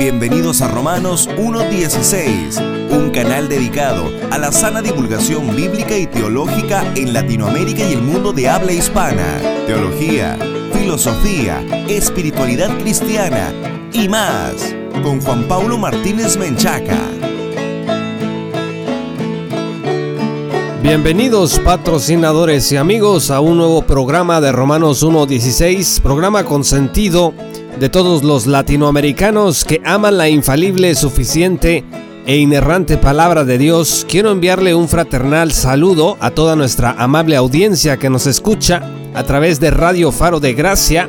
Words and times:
Bienvenidos 0.00 0.62
a 0.62 0.68
Romanos 0.68 1.28
1.16, 1.36 2.90
un 2.90 3.10
canal 3.10 3.50
dedicado 3.50 4.10
a 4.30 4.38
la 4.38 4.50
sana 4.50 4.80
divulgación 4.80 5.54
bíblica 5.54 5.94
y 5.94 6.06
teológica 6.06 6.90
en 6.96 7.12
Latinoamérica 7.12 7.86
y 7.86 7.92
el 7.92 8.00
mundo 8.00 8.32
de 8.32 8.48
habla 8.48 8.72
hispana. 8.72 9.42
Teología, 9.66 10.38
filosofía, 10.72 11.60
espiritualidad 11.86 12.70
cristiana 12.78 13.52
y 13.92 14.08
más, 14.08 14.74
con 15.02 15.20
Juan 15.20 15.46
Paulo 15.46 15.76
Martínez 15.76 16.38
Menchaca. 16.38 16.98
Bienvenidos 20.82 21.58
patrocinadores 21.58 22.72
y 22.72 22.78
amigos 22.78 23.30
a 23.30 23.40
un 23.40 23.58
nuevo 23.58 23.82
programa 23.82 24.40
de 24.40 24.50
Romanos 24.50 25.04
1.16, 25.04 26.00
programa 26.00 26.44
con 26.44 26.64
sentido 26.64 27.34
de 27.78 27.88
todos 27.88 28.22
los 28.24 28.46
latinoamericanos 28.46 29.64
que 29.64 29.80
aman 29.84 30.18
la 30.18 30.28
infalible, 30.28 30.94
suficiente 30.94 31.84
e 32.26 32.36
inerrante 32.36 32.96
palabra 32.96 33.44
de 33.44 33.58
Dios, 33.58 34.06
quiero 34.08 34.30
enviarle 34.30 34.74
un 34.74 34.88
fraternal 34.88 35.52
saludo 35.52 36.16
a 36.20 36.30
toda 36.30 36.56
nuestra 36.56 36.90
amable 36.92 37.36
audiencia 37.36 37.96
que 37.96 38.10
nos 38.10 38.26
escucha 38.26 38.82
a 39.14 39.24
través 39.24 39.60
de 39.60 39.70
Radio 39.70 40.12
Faro 40.12 40.40
de 40.40 40.52
Gracia, 40.54 41.08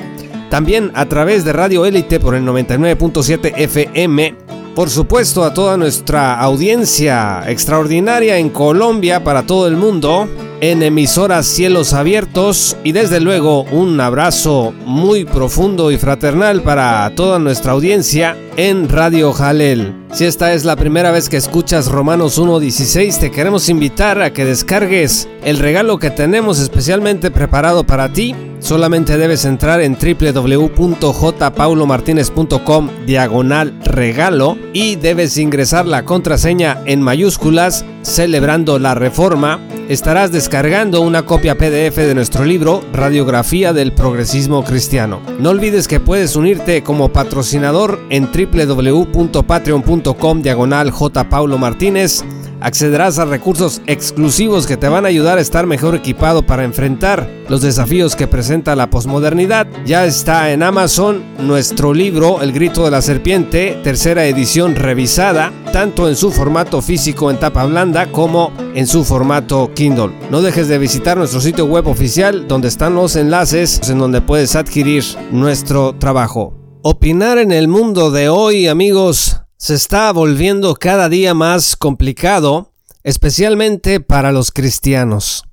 también 0.49 0.91
a 0.95 1.05
través 1.07 1.45
de 1.45 1.53
Radio 1.53 1.85
Élite 1.85 2.19
por 2.19 2.35
el 2.35 2.43
99.7 2.43 3.53
FM, 3.55 4.35
por 4.75 4.89
supuesto 4.89 5.43
a 5.43 5.53
toda 5.53 5.77
nuestra 5.77 6.39
audiencia 6.39 7.43
extraordinaria 7.47 8.37
en 8.37 8.49
Colombia 8.49 9.23
para 9.23 9.45
todo 9.45 9.67
el 9.67 9.75
mundo, 9.75 10.27
en 10.61 10.83
emisoras 10.83 11.47
Cielos 11.47 11.93
Abiertos 11.93 12.77
y 12.83 12.91
desde 12.91 13.19
luego 13.19 13.63
un 13.63 13.99
abrazo 13.99 14.73
muy 14.85 15.25
profundo 15.25 15.91
y 15.91 15.97
fraternal 15.97 16.61
para 16.61 17.11
toda 17.15 17.39
nuestra 17.39 17.71
audiencia 17.71 18.37
en 18.57 18.89
Radio 18.89 19.31
Jalel. 19.33 19.95
Si 20.11 20.25
esta 20.25 20.53
es 20.53 20.65
la 20.65 20.75
primera 20.75 21.11
vez 21.11 21.29
que 21.29 21.37
escuchas 21.37 21.87
Romanos 21.87 22.37
1.16, 22.37 23.19
te 23.19 23.31
queremos 23.31 23.69
invitar 23.69 24.21
a 24.21 24.33
que 24.33 24.43
descargues 24.43 25.29
el 25.43 25.57
regalo 25.57 25.99
que 25.99 26.09
tenemos 26.09 26.59
especialmente 26.59 27.31
preparado 27.31 27.85
para 27.85 28.11
ti. 28.11 28.35
Solamente 28.59 29.17
debes 29.17 29.45
entrar 29.45 29.79
en 29.81 29.97
www.jpaulomartinez.com 29.97 32.89
diagonal 33.05 33.79
regalo 33.83 34.57
y 34.73 34.97
debes 34.97 35.37
ingresar 35.37 35.87
la 35.87 36.03
contraseña 36.03 36.81
en 36.85 37.01
mayúsculas 37.01 37.85
celebrando 38.03 38.79
la 38.79 38.95
reforma. 38.95 39.59
Estarás 39.89 40.31
descargando 40.31 41.01
una 41.01 41.25
copia 41.25 41.57
PDF 41.57 41.97
de 41.97 42.15
nuestro 42.15 42.45
libro 42.45 42.81
Radiografía 42.93 43.73
del 43.73 43.93
Progresismo 43.93 44.63
Cristiano. 44.63 45.21
No 45.39 45.49
olvides 45.49 45.87
que 45.87 45.99
puedes 45.99 46.35
unirte 46.35 46.83
como 46.83 47.09
patrocinador 47.09 47.99
en 48.09 48.31
www.patreon.com 48.45 50.41
diagonal 50.41 50.91
J. 50.91 51.29
Paulo 51.29 51.57
Martínez 51.57 52.23
accederás 52.61 53.19
a 53.19 53.25
recursos 53.25 53.81
exclusivos 53.87 54.67
que 54.67 54.77
te 54.77 54.87
van 54.87 55.05
a 55.05 55.09
ayudar 55.09 55.37
a 55.37 55.41
estar 55.41 55.65
mejor 55.65 55.95
equipado 55.95 56.43
para 56.43 56.63
enfrentar 56.63 57.29
los 57.49 57.61
desafíos 57.61 58.15
que 58.15 58.27
presenta 58.27 58.75
la 58.75 58.89
posmodernidad. 58.89 59.67
Ya 59.85 60.05
está 60.05 60.51
en 60.51 60.63
Amazon 60.63 61.23
nuestro 61.39 61.93
libro 61.93 62.41
El 62.41 62.53
grito 62.53 62.85
de 62.85 62.91
la 62.91 63.01
serpiente, 63.01 63.79
tercera 63.83 64.25
edición 64.25 64.75
revisada, 64.75 65.51
tanto 65.73 66.07
en 66.07 66.15
su 66.15 66.31
formato 66.31 66.81
físico 66.81 67.29
en 67.31 67.39
tapa 67.39 67.65
blanda 67.65 68.11
como 68.11 68.53
en 68.75 68.87
su 68.87 69.03
formato 69.03 69.71
Kindle. 69.73 70.11
No 70.29 70.41
dejes 70.41 70.67
de 70.67 70.77
visitar 70.77 71.17
nuestro 71.17 71.41
sitio 71.41 71.65
web 71.65 71.87
oficial 71.87 72.47
donde 72.47 72.67
están 72.67 72.95
los 72.95 73.15
enlaces 73.15 73.81
en 73.89 73.97
donde 73.97 74.21
puedes 74.21 74.55
adquirir 74.55 75.03
nuestro 75.31 75.95
trabajo. 75.97 76.60
Opinar 76.83 77.37
en 77.37 77.51
el 77.51 77.67
mundo 77.67 78.09
de 78.09 78.29
hoy, 78.29 78.65
amigos, 78.65 79.41
se 79.55 79.75
está 79.75 80.11
volviendo 80.11 80.73
cada 80.73 81.09
día 81.09 81.35
más 81.35 81.75
complicado, 81.75 82.73
especialmente 83.03 83.99
para 83.99 84.31
los 84.31 84.49
cristianos. 84.49 85.43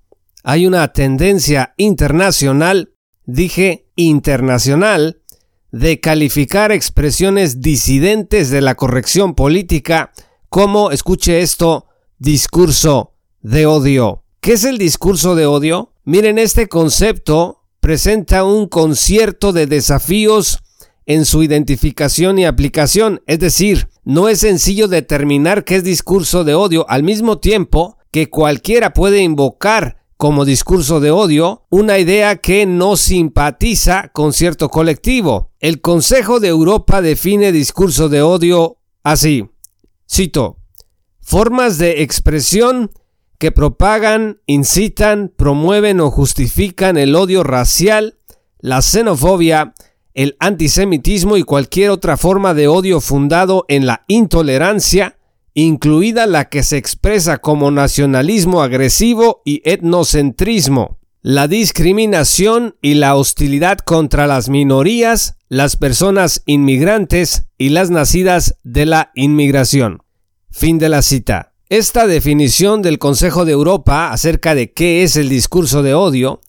Hay 0.42 0.66
una 0.66 0.90
tendencia 0.94 1.74
internacional, 1.76 2.94
dije 3.26 3.90
internacional, 3.94 5.20
de 5.70 6.00
calificar 6.00 6.72
expresiones 6.72 7.60
disidentes 7.60 8.48
de 8.48 8.62
la 8.62 8.74
corrección 8.74 9.34
política 9.34 10.12
como, 10.48 10.92
escuche 10.92 11.42
esto, 11.42 11.88
discurso 12.18 13.12
de 13.42 13.66
odio. 13.66 14.24
¿Qué 14.40 14.54
es 14.54 14.64
el 14.64 14.78
discurso 14.78 15.34
de 15.34 15.44
odio? 15.44 15.92
Miren, 16.04 16.38
este 16.38 16.68
concepto 16.68 17.66
presenta 17.80 18.44
un 18.44 18.66
concierto 18.66 19.52
de 19.52 19.66
desafíos 19.66 20.60
en 21.08 21.24
su 21.24 21.42
identificación 21.42 22.38
y 22.38 22.44
aplicación, 22.44 23.22
es 23.26 23.38
decir, 23.38 23.88
no 24.04 24.28
es 24.28 24.40
sencillo 24.40 24.88
determinar 24.88 25.64
qué 25.64 25.76
es 25.76 25.82
discurso 25.82 26.44
de 26.44 26.54
odio 26.54 26.84
al 26.90 27.02
mismo 27.02 27.38
tiempo 27.38 27.96
que 28.10 28.28
cualquiera 28.28 28.92
puede 28.92 29.22
invocar 29.22 30.04
como 30.18 30.44
discurso 30.44 31.00
de 31.00 31.10
odio 31.10 31.64
una 31.70 31.98
idea 31.98 32.36
que 32.36 32.66
no 32.66 32.96
simpatiza 32.96 34.10
con 34.12 34.34
cierto 34.34 34.68
colectivo. 34.68 35.50
El 35.60 35.80
Consejo 35.80 36.40
de 36.40 36.48
Europa 36.48 37.00
define 37.00 37.52
discurso 37.52 38.10
de 38.10 38.20
odio 38.20 38.76
así. 39.02 39.48
Cito. 40.06 40.58
Formas 41.22 41.78
de 41.78 42.02
expresión 42.02 42.90
que 43.38 43.50
propagan, 43.50 44.42
incitan, 44.44 45.32
promueven 45.34 46.00
o 46.00 46.10
justifican 46.10 46.98
el 46.98 47.14
odio 47.14 47.44
racial, 47.44 48.18
la 48.58 48.82
xenofobia, 48.82 49.72
el 50.18 50.36
antisemitismo 50.40 51.36
y 51.36 51.44
cualquier 51.44 51.90
otra 51.90 52.16
forma 52.16 52.52
de 52.52 52.66
odio 52.66 53.00
fundado 53.00 53.64
en 53.68 53.86
la 53.86 54.02
intolerancia, 54.08 55.16
incluida 55.54 56.26
la 56.26 56.48
que 56.48 56.64
se 56.64 56.76
expresa 56.76 57.38
como 57.38 57.70
nacionalismo 57.70 58.60
agresivo 58.60 59.42
y 59.44 59.62
etnocentrismo, 59.64 60.98
la 61.22 61.46
discriminación 61.46 62.74
y 62.82 62.94
la 62.94 63.14
hostilidad 63.14 63.78
contra 63.78 64.26
las 64.26 64.48
minorías, 64.48 65.36
las 65.48 65.76
personas 65.76 66.42
inmigrantes 66.46 67.44
y 67.56 67.68
las 67.68 67.90
nacidas 67.90 68.56
de 68.64 68.86
la 68.86 69.12
inmigración. 69.14 70.02
Fin 70.50 70.80
de 70.80 70.88
la 70.88 71.02
cita. 71.02 71.52
Esta 71.68 72.08
definición 72.08 72.82
del 72.82 72.98
Consejo 72.98 73.44
de 73.44 73.52
Europa 73.52 74.10
acerca 74.10 74.56
de 74.56 74.72
qué 74.72 75.04
es 75.04 75.14
el 75.14 75.28
discurso 75.28 75.84
de 75.84 75.94
odio 75.94 76.40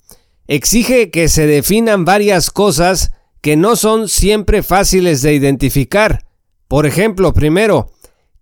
exige 0.47 1.11
que 1.11 1.29
se 1.29 1.45
definan 1.45 2.03
varias 2.03 2.49
cosas 2.49 3.11
que 3.41 3.55
no 3.55 3.75
son 3.75 4.09
siempre 4.09 4.63
fáciles 4.63 5.21
de 5.21 5.33
identificar. 5.33 6.25
Por 6.67 6.85
ejemplo, 6.85 7.33
primero, 7.33 7.91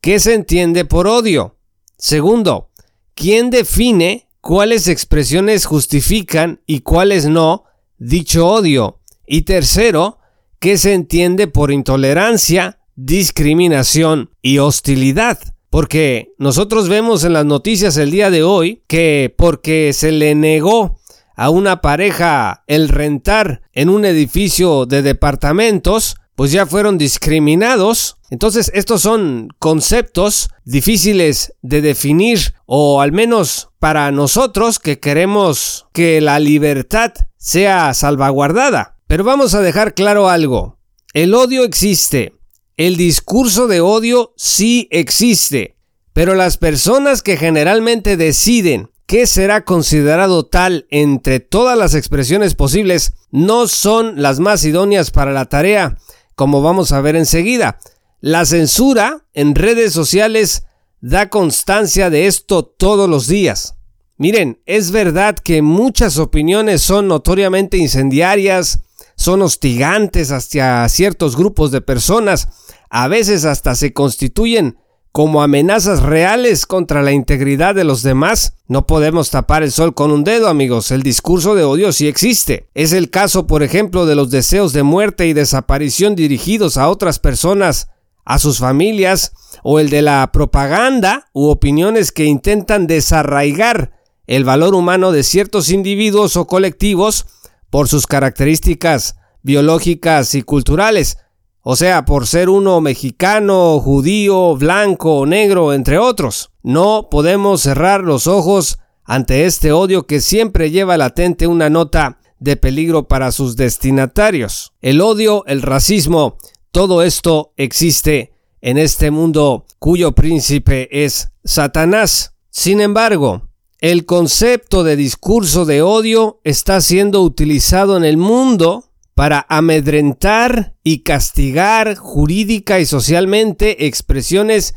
¿qué 0.02 0.20
se 0.20 0.34
entiende 0.34 0.86
por 0.86 1.08
odio? 1.08 1.58
Segundo, 1.98 2.70
¿quién 3.14 3.50
define 3.50 4.30
cuáles 4.42 4.88
expresiones 4.88 5.66
justifican 5.66 6.62
y 6.66 6.82
cuáles 6.82 7.28
no 7.28 7.64
dicho 7.98 8.48
odio? 8.48 9.00
Y 9.26 9.44
tercero, 9.44 10.20
¿qué 10.60 10.78
se 10.78 10.94
entiende 10.94 11.48
por 11.48 11.72
intolerancia, 11.72 12.80
discriminación 12.96 14.32
y 14.42 14.58
hostilidad? 14.60 15.40
Porque 15.70 16.34
nosotros 16.38 16.88
vemos 16.90 17.24
en 17.24 17.34
las 17.34 17.46
noticias 17.46 17.98
el 17.98 18.12
día 18.12 18.30
de 18.30 18.44
hoy 18.44 18.84
que 18.88 19.34
porque 19.38 19.92
se 19.94 20.12
le 20.12 20.34
negó 20.34 20.97
a 21.38 21.52
una 21.52 21.82
pareja 21.82 22.64
el 22.68 22.90
rentar 22.90 23.62
en 23.72 23.90
un 23.90 24.04
edificio 24.04 24.86
de 24.88 25.04
departamentos, 25.04 26.18
pues 26.36 26.52
ya 26.52 26.66
fueron 26.66 26.98
discriminados. 26.98 28.18
Entonces 28.32 28.72
estos 28.74 29.04
son 29.04 29.50
conceptos 29.60 30.50
difíciles 30.66 31.54
de 31.62 31.82
definir 31.82 32.56
o 32.66 33.02
al 33.02 33.12
menos 33.12 33.70
para 33.80 34.12
nosotros 34.12 34.80
que 34.80 35.00
queremos 35.00 35.86
que 35.94 36.20
la 36.22 36.40
libertad 36.40 37.14
sea 37.38 37.94
salvaguardada. 37.94 38.98
Pero 39.06 39.24
vamos 39.24 39.54
a 39.54 39.62
dejar 39.62 39.94
claro 39.94 40.30
algo. 40.30 40.80
El 41.14 41.34
odio 41.34 41.64
existe. 41.64 42.34
El 42.78 42.98
discurso 42.98 43.68
de 43.68 43.80
odio 43.80 44.34
sí 44.38 44.88
existe. 44.92 45.78
Pero 46.14 46.34
las 46.34 46.58
personas 46.58 47.22
que 47.22 47.38
generalmente 47.38 48.18
deciden 48.18 48.90
que 49.08 49.26
será 49.26 49.64
considerado 49.64 50.46
tal 50.46 50.86
entre 50.92 51.40
todas 51.40 51.78
las 51.78 51.96
expresiones 51.96 52.56
posibles 52.56 53.14
no 53.32 53.68
son 53.68 54.22
las 54.22 54.40
más 54.40 54.66
idóneas 54.66 55.12
para 55.12 55.32
la 55.32 55.46
tarea, 55.46 55.98
como 56.36 56.62
vamos 56.62 56.92
a 56.92 57.00
ver 57.00 57.16
enseguida. 57.16 57.80
La 58.20 58.46
censura 58.46 59.26
en 59.34 59.56
redes 59.56 59.94
sociales 59.94 60.66
da 61.00 61.30
constancia 61.30 62.10
de 62.10 62.28
esto 62.28 62.66
todos 62.66 63.10
los 63.10 63.28
días. 63.28 63.76
Miren, 64.18 64.62
es 64.66 64.92
verdad 64.92 65.36
que 65.36 65.62
muchas 65.62 66.18
opiniones 66.18 66.82
son 66.82 67.08
notoriamente 67.08 67.78
incendiarias, 67.78 68.80
son 69.16 69.42
hostigantes 69.42 70.32
hacia 70.32 70.88
ciertos 70.90 71.38
grupos 71.38 71.72
de 71.72 71.82
personas, 71.82 72.50
a 72.90 73.08
veces 73.08 73.46
hasta 73.46 73.74
se 73.76 73.94
constituyen 73.94 74.78
como 75.18 75.42
amenazas 75.42 76.04
reales 76.04 76.68
contra 76.68 77.02
la 77.02 77.12
integridad 77.12 77.74
de 77.74 77.84
los 77.84 78.04
demás. 78.04 78.54
No 78.68 78.86
podemos 78.86 79.32
tapar 79.32 79.64
el 79.64 79.72
sol 79.72 79.96
con 79.96 80.12
un 80.12 80.24
dedo, 80.24 80.48
amigos. 80.48 80.92
El 80.92 81.02
discurso 81.02 81.56
de 81.56 81.64
odio 81.64 81.92
sí 81.92 82.08
existe. 82.08 82.70
Es 82.76 82.94
el 82.94 83.10
caso, 83.10 83.48
por 83.48 83.64
ejemplo, 83.64 84.06
de 84.06 84.14
los 84.14 84.30
deseos 84.30 84.74
de 84.74 84.84
muerte 84.84 85.26
y 85.26 85.34
desaparición 85.34 86.16
dirigidos 86.16 86.78
a 86.78 86.88
otras 86.88 87.18
personas 87.18 87.88
a 88.26 88.38
sus 88.38 88.60
familias 88.60 89.34
o 89.64 89.80
el 89.80 89.90
de 89.90 90.04
la 90.04 90.30
propaganda 90.32 91.26
u 91.34 91.48
opiniones 91.48 92.12
que 92.12 92.26
intentan 92.26 92.86
desarraigar 92.86 93.94
el 94.28 94.44
valor 94.44 94.76
humano 94.76 95.12
de 95.12 95.24
ciertos 95.24 95.72
individuos 95.72 96.38
o 96.38 96.46
colectivos 96.46 97.26
por 97.72 97.88
sus 97.88 98.06
características 98.06 99.16
biológicas 99.42 100.36
y 100.36 100.44
culturales, 100.44 101.18
o 101.62 101.76
sea, 101.76 102.06
por 102.06 102.28
ser 102.28 102.50
uno 102.50 102.80
mexicano, 102.82 103.80
judío, 103.80 104.56
blanco, 104.56 105.26
negro, 105.26 105.74
entre 105.74 105.98
otros. 105.98 106.52
No 106.64 107.10
podemos 107.12 107.62
cerrar 107.62 108.04
los 108.04 108.28
ojos 108.28 108.80
ante 109.04 109.46
este 109.46 109.72
odio 109.72 110.06
que 110.06 110.22
siempre 110.22 110.72
lleva 110.72 110.98
latente 110.98 111.48
una 111.48 111.70
nota 111.70 112.20
de 112.40 112.56
peligro 112.58 113.08
para 113.08 113.32
sus 113.32 113.56
destinatarios. 113.56 114.74
El 114.82 115.02
odio, 115.02 115.44
el 115.48 115.62
racismo, 115.62 116.38
todo 116.72 117.04
esto 117.04 117.54
existe 117.58 118.34
en 118.62 118.78
este 118.78 119.12
mundo 119.12 119.66
cuyo 119.80 120.14
príncipe 120.14 121.04
es 121.04 121.32
Satanás. 121.44 122.34
Sin 122.50 122.82
embargo, 122.82 123.50
el 123.80 124.06
concepto 124.06 124.84
de 124.84 124.96
discurso 124.96 125.66
de 125.66 125.82
odio 125.82 126.40
está 126.44 126.82
siendo 126.82 127.22
utilizado 127.22 127.96
en 127.96 128.04
el 128.04 128.18
mundo 128.18 128.86
para 129.18 129.48
amedrentar 129.50 130.76
y 130.84 131.00
castigar 131.00 131.96
jurídica 131.96 132.80
y 132.80 132.86
socialmente 132.86 133.88
expresiones 133.88 134.76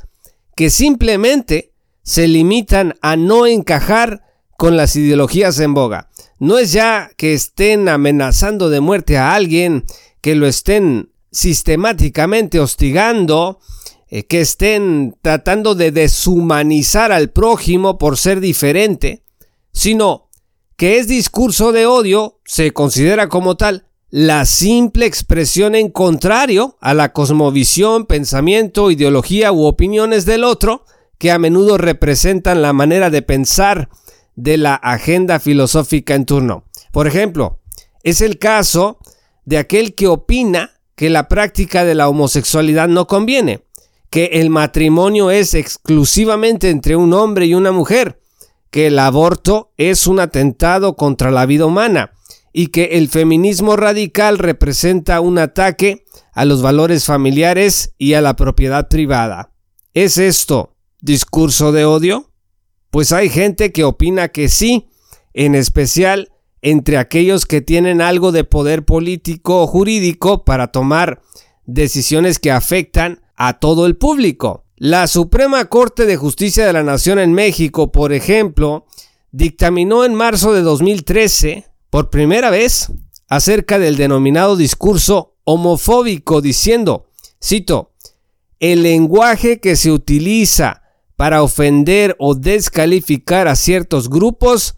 que 0.57 0.71
simplemente 0.71 1.75
se 2.03 2.27
limitan 2.27 2.95
a 3.03 3.17
no 3.17 3.47
encajar 3.47 4.23
con 4.57 4.79
las 4.79 4.97
ideologías 4.97 5.61
en 5.61 5.75
boga. 5.75 6.09
No 6.39 6.57
es 6.57 6.73
ya 6.73 7.11
que 7.19 7.35
estén 7.35 7.87
amenazando 7.91 8.71
de 8.71 8.81
muerte 8.81 9.19
a 9.19 9.35
alguien, 9.35 9.85
que 10.23 10.35
lo 10.35 10.47
estén 10.47 11.13
sistemáticamente 11.31 12.61
hostigando, 12.61 13.59
eh, 14.09 14.25
que 14.25 14.41
estén 14.41 15.19
tratando 15.21 15.75
de 15.75 15.93
deshumanizar 15.93 17.13
al 17.13 17.29
prójimo 17.29 17.99
por 17.99 18.17
ser 18.17 18.41
diferente, 18.41 19.23
sino 19.71 20.31
que 20.79 20.97
es 20.97 21.09
discurso 21.09 21.73
de 21.73 21.85
odio, 21.85 22.41
se 22.47 22.73
considera 22.73 23.29
como 23.29 23.59
tal 23.59 23.90
la 24.11 24.45
simple 24.45 25.07
expresión 25.07 25.77
en 25.77 25.89
contrario 25.89 26.77
a 26.81 26.95
la 26.95 27.13
cosmovisión, 27.13 28.07
pensamiento, 28.07 28.91
ideología 28.91 29.53
u 29.53 29.65
opiniones 29.65 30.27
del 30.27 30.43
otro, 30.43 30.85
que 31.19 31.31
a 31.31 31.39
menudo 31.39 31.79
representan 31.79 32.61
la 32.61 32.73
manera 32.73 33.11
de 33.11 33.23
pensar 33.23 33.89
de 34.35 34.57
la 34.57 34.75
agenda 34.75 35.39
filosófica 35.39 36.15
en 36.15 36.25
turno. 36.25 36.65
Por 36.91 37.07
ejemplo, 37.07 37.61
es 38.03 38.21
el 38.21 38.39
caso 38.39 38.99
de 39.45 39.59
aquel 39.59 39.95
que 39.95 40.09
opina 40.09 40.73
que 40.97 41.09
la 41.09 41.29
práctica 41.29 41.85
de 41.85 41.95
la 41.95 42.09
homosexualidad 42.09 42.89
no 42.89 43.07
conviene, 43.07 43.63
que 44.11 44.25
el 44.33 44.51
matrimonio 44.51 45.31
es 45.31 45.55
exclusivamente 45.55 46.71
entre 46.71 46.97
un 46.97 47.13
hombre 47.13 47.47
y 47.47 47.55
una 47.55 47.71
mujer, 47.71 48.21
que 48.73 48.89
el 48.89 48.99
aborto 48.99 49.71
es 49.77 50.09
un 50.09 50.19
atentado 50.19 50.97
contra 50.97 51.31
la 51.31 51.47
vida 51.47 51.67
humana 51.67 52.13
y 52.53 52.69
que 52.69 52.85
el 52.93 53.09
feminismo 53.09 53.77
radical 53.77 54.39
representa 54.39 55.21
un 55.21 55.39
ataque 55.39 56.05
a 56.33 56.45
los 56.45 56.63
valores 56.63 57.05
familiares 57.05 57.95
y 57.99 58.15
a 58.15 58.21
la 58.21 58.37
propiedad 58.37 58.89
privada. 58.89 59.53
¿Es 59.95 60.19
esto 60.19 60.77
discurso 61.01 61.73
de 61.73 61.85
odio? 61.85 62.31
Pues 62.91 63.13
hay 63.13 63.29
gente 63.29 63.73
que 63.73 63.85
opina 63.85 64.29
que 64.29 64.49
sí, 64.49 64.89
en 65.33 65.55
especial 65.55 66.33
entre 66.63 66.99
aquellos 66.99 67.47
que 67.47 67.61
tienen 67.61 68.01
algo 68.01 68.33
de 68.33 68.45
poder 68.45 68.85
político 68.85 69.63
o 69.63 69.67
jurídico 69.67 70.45
para 70.45 70.69
tomar 70.69 71.23
decisiones 71.65 72.39
que 72.39 72.51
afectan 72.51 73.23
a 73.37 73.59
todo 73.59 73.87
el 73.87 73.97
público. 73.97 74.65
La 74.77 75.07
Suprema 75.07 75.65
Corte 75.67 76.07
de 76.07 76.17
Justicia 76.17 76.67
de 76.67 76.73
la 76.73 76.83
Nación 76.83 77.19
en 77.19 77.33
México, 77.33 77.93
por 77.93 78.13
ejemplo, 78.13 78.87
dictaminó 79.31 80.05
en 80.05 80.15
marzo 80.15 80.53
de 80.53 80.63
2013, 80.63 81.70
por 81.91 82.09
primera 82.11 82.51
vez, 82.51 82.93
acerca 83.29 83.79
del 83.79 83.97
denominado 83.97 84.57
discurso 84.57 85.35
homofóbico, 85.45 86.41
diciendo, 86.41 87.07
cito, 87.43 87.93
el 88.61 88.83
lenguaje 88.83 89.61
que 89.61 89.77
se 89.77 89.91
utiliza 89.91 90.83
para 91.17 91.43
ofender 91.43 92.17
o 92.19 92.35
descalificar 92.35 93.49
a 93.49 93.57
ciertos 93.57 94.09
grupos 94.09 94.77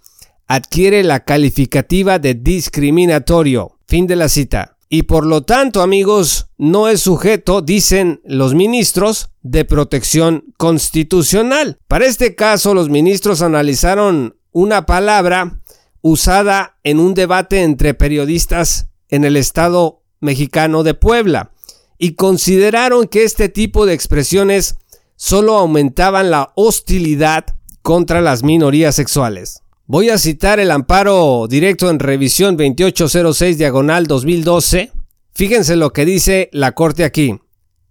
adquiere 0.49 1.03
la 1.03 1.20
calificativa 1.20 2.19
de 2.19 2.35
discriminatorio. 2.35 3.79
Fin 3.87 4.06
de 4.06 4.17
la 4.17 4.29
cita. 4.29 4.76
Y 4.88 5.05
por 5.05 5.25
lo 5.25 5.43
tanto, 5.43 5.81
amigos, 5.81 6.49
no 6.58 6.88
es 6.88 7.00
sujeto, 7.00 7.62
dicen 7.62 8.20
los 8.25 8.55
ministros, 8.55 9.31
de 9.43 9.65
protección 9.65 10.44
constitucional. 10.58 11.79
Para 11.88 12.06
este 12.06 12.35
caso, 12.35 12.75
los 12.75 12.91
ministros 12.91 13.41
analizaron 13.41 14.37
una 14.53 14.85
palabra 14.85 15.62
usada 16.02 16.78
en 16.82 17.00
un 17.00 17.14
debate 17.14 17.62
entre 17.62 17.94
periodistas 17.94 18.88
en 19.08 19.25
el 19.25 19.37
estado 19.37 20.02
mexicano 20.20 20.82
de 20.82 20.94
Puebla 20.94 21.52
y 21.99 22.14
consideraron 22.14 23.06
que 23.06 23.25
este 23.25 23.49
tipo 23.49 23.87
de 23.87 23.94
expresiones 23.94 24.76
solo 25.16 25.56
aumentaban 25.56 26.31
la 26.31 26.52
hostilidad 26.56 27.46
contra 27.81 28.20
las 28.20 28.43
minorías 28.43 28.94
sexuales. 28.94 29.62
Voy 29.87 30.10
a 30.10 30.19
citar 30.19 30.58
el 30.58 30.70
amparo 30.70 31.46
directo 31.49 31.90
en 31.90 31.99
revisión 31.99 32.56
2806 32.56 33.58
diagonal 33.58 34.06
2012. 34.06 34.90
Fíjense 35.32 35.76
lo 35.76 35.93
que 35.93 36.05
dice 36.05 36.48
la 36.52 36.72
Corte 36.72 37.05
aquí. 37.05 37.38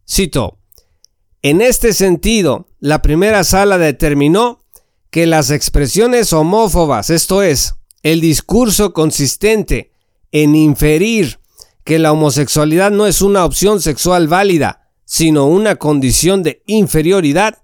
Cito. 0.10 0.58
En 1.42 1.62
este 1.62 1.94
sentido, 1.94 2.68
la 2.80 3.02
primera 3.02 3.44
sala 3.44 3.78
determinó 3.78 4.64
que 5.10 5.26
las 5.26 5.52
expresiones 5.52 6.34
homófobas, 6.34 7.10
esto 7.10 7.44
es, 7.44 7.76
el 8.04 8.22
discurso 8.22 8.94
consistente 8.94 9.92
en 10.32 10.56
inferir 10.56 11.40
que 11.84 12.00
la 12.00 12.12
homosexualidad 12.12 12.92
no 12.92 13.08
es 13.08 13.22
una 13.22 13.46
opción 13.46 13.82
sexual 13.82 14.28
válida, 14.28 14.90
sino 15.06 15.48
una 15.48 15.76
condición 15.76 16.44
de 16.44 16.64
inferioridad, 16.68 17.58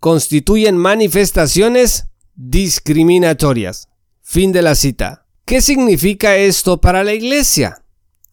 constituyen 0.00 0.76
manifestaciones 0.76 2.06
discriminatorias. 2.34 3.88
Fin 4.22 4.52
de 4.52 4.62
la 4.62 4.74
cita. 4.74 5.26
¿Qué 5.44 5.60
significa 5.60 6.36
esto 6.36 6.80
para 6.80 7.04
la 7.04 7.12
iglesia? 7.12 7.82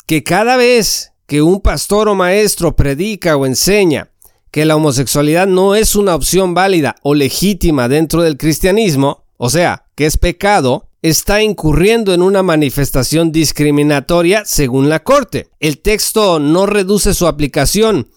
Que 0.06 0.24
cada 0.24 0.56
vez 0.56 1.12
que 1.25 1.42
un 1.42 1.62
pastor 1.62 2.08
o 2.08 2.16
maestro 2.16 2.75
predica 2.75 3.36
o 3.36 3.46
enseña 3.46 4.12
que 4.52 4.66
la 4.66 4.75
homosexualidad 4.75 5.48
no 5.48 5.75
es 5.75 5.96
una 5.96 6.16
opción 6.16 6.53
válida 6.53 6.96
o 7.03 7.15
legítima 7.15 7.88
dentro 7.88 8.22
del 8.22 8.38
cristianismo, 8.38 9.24
o 9.38 9.50
sea, 9.50 9.86
que 9.96 10.06
es 10.06 10.18
pecado, 10.18 10.89
está 11.01 11.41
incurriendo 11.41 12.13
en 12.13 12.22
una 12.22 12.43
manifestación 12.43 13.31
discriminatoria 13.31 14.43
según 14.46 14.89
la 14.89 15.03
Corte. 15.03 15.50
El 15.60 15.79
texto 15.79 16.39
no 16.39 16.65
reduce 16.65 17.13
su 17.13 17.27
aplicación 17.27 18.10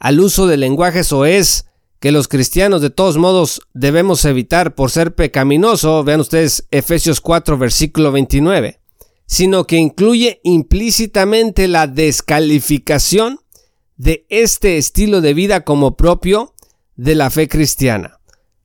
al 0.00 0.20
uso 0.20 0.46
de 0.46 0.56
lenguaje 0.56 1.04
soez 1.04 1.66
que 2.00 2.10
los 2.10 2.26
cristianos 2.26 2.82
de 2.82 2.90
todos 2.90 3.16
modos 3.16 3.60
debemos 3.74 4.24
evitar 4.24 4.74
por 4.74 4.90
ser 4.90 5.14
pecaminoso, 5.14 6.02
vean 6.02 6.18
ustedes 6.18 6.66
Efesios 6.72 7.20
4 7.20 7.56
versículo 7.58 8.10
29, 8.10 8.80
sino 9.26 9.68
que 9.68 9.76
incluye 9.76 10.40
implícitamente 10.42 11.68
la 11.68 11.86
descalificación 11.86 13.38
de 13.96 14.26
este 14.30 14.78
estilo 14.78 15.20
de 15.20 15.32
vida 15.32 15.60
como 15.62 15.96
propio 15.96 16.54
de 16.96 17.14
la 17.14 17.30
fe 17.30 17.46
cristiana. 17.46 18.18